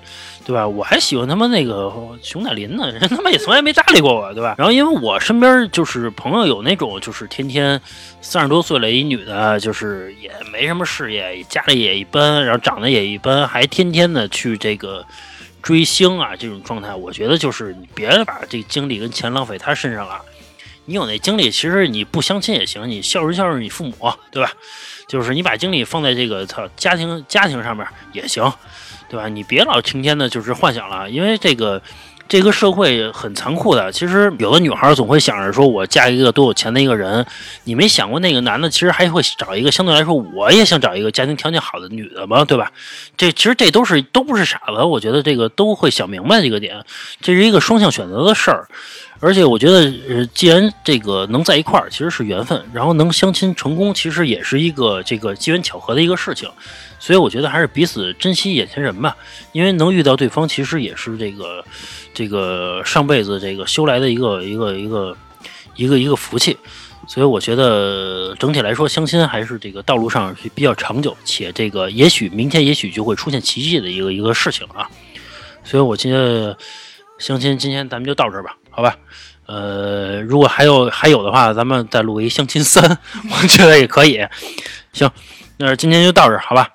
[0.45, 0.69] 对吧？
[0.69, 1.91] 我还喜欢他妈那个
[2.23, 4.55] 熊黛林呢，人他妈也从来没搭理过我，对吧？
[4.59, 7.81] 然后因为我身边就是朋友有那种就是天天
[8.21, 15.05] 三十多岁了一女的，就是也没什么事业，家里也一般，然后长得也一般，还天天的去这个
[15.63, 20.21] 追星啊这种状态，我觉得就是你别把这精力跟钱浪费他身上了。
[20.85, 23.95] 你有那精力，其实你不相亲也行，你孝顺孝顺你父母，
[24.31, 24.53] 对吧？
[25.09, 28.53] 就是你把精力放在这个操家庭家庭上面也行。
[29.15, 29.29] 对吧？
[29.29, 31.81] 你别老成天的就是幻想了，因为这个
[32.27, 33.93] 这个社会很残酷的。
[33.93, 37.25] 其实有的女孩总会想着说，我嫁一个多有钱的一个人。
[37.63, 42.45] 你没想过那个男的其实还会找一个相对来说，我也想找一个家庭条件好的女的吗？
[42.45, 42.73] 对吧？
[43.17, 46.85] 这其实这都是都不是傻子，我觉得这个都会想明白这个点，
[47.21, 48.67] 这是一个双向选择的事儿。
[49.25, 56.47] 而且我觉得，呃，既然这个能在一块儿，其实是缘分，然后能相亲成功，其实也是一个这个机缘巧合的一个事情。
[56.99, 59.17] 所以我觉得还是彼此珍惜眼前人吧，
[59.53, 61.65] 因为能遇到对方，其实也是这个
[62.13, 65.17] 这个上辈子这个修来的一个一个一个
[65.75, 66.59] 一个一个福气。
[67.09, 74.87] 所以我觉得整体来说，相亲还是这个道路上是比较长久，且这个也许明天也许就会出现奇迹的一个一个事情啊。
[75.65, 76.55] 所以我觉得
[77.19, 78.97] 相亲今天咱们就到这儿吧，好吧？
[79.47, 82.83] 呃，如果还有还有的话，咱们再录一相亲三，
[83.31, 84.27] 我觉得也可以。
[84.93, 85.11] 行，
[85.59, 86.69] 那今天就到这儿，好吧？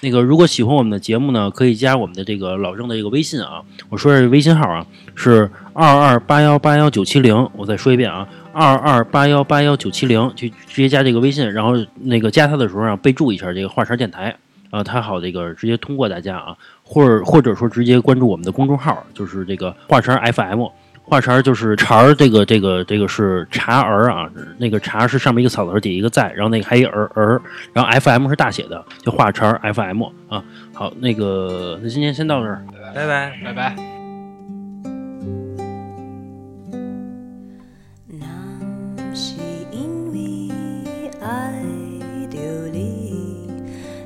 [0.00, 3.62] 那个，如果喜欢我们的节目呢，可以加我们的这个老郑的这个微信啊。
[3.88, 4.84] 我说是微信号啊，
[5.14, 7.48] 是二二八幺八幺九七零。
[7.54, 14.36] 我再说一遍啊，二二八幺八幺九七零，就直接加这个微信，然后那个加他的时候啊，备注一下这个话茬电台
[14.70, 20.66] 啊，他好这个直接通过大家啊，或者或者说直接关注我们的公众号，就是这个话茬 FM。
[21.08, 24.28] 话茬就是茬儿，这个这个这个是茶儿啊，
[24.58, 27.40] 那个茶是上面一个草字底一个在，然后那个还一儿儿，
[27.72, 30.42] 然后 FM 是大写的，就话茬 FM 啊。
[30.74, 33.76] 好，那个那今天先到这儿，拜拜拜拜。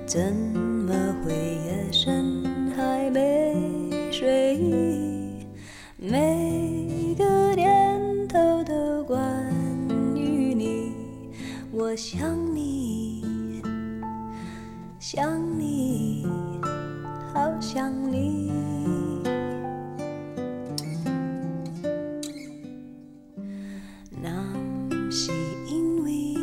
[0.06, 0.92] 怎么
[1.24, 2.42] 会夜深
[2.76, 3.54] 还没
[4.10, 5.46] 睡意？
[5.96, 6.29] 没。
[11.90, 13.60] 我想你
[15.00, 16.24] 想你
[17.34, 18.52] 好想你。
[24.22, 24.30] 那
[25.10, 25.32] 是
[25.66, 26.36] 因为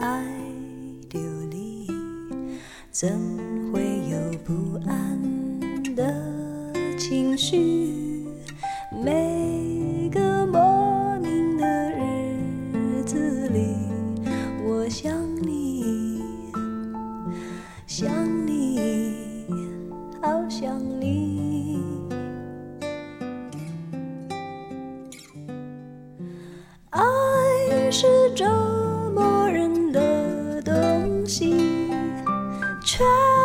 [0.00, 0.26] 爱
[1.08, 1.86] 着你
[2.90, 3.08] 怎
[3.72, 6.12] 会有不安的
[6.98, 8.26] 情绪？
[8.90, 9.31] 没
[33.02, 33.41] child.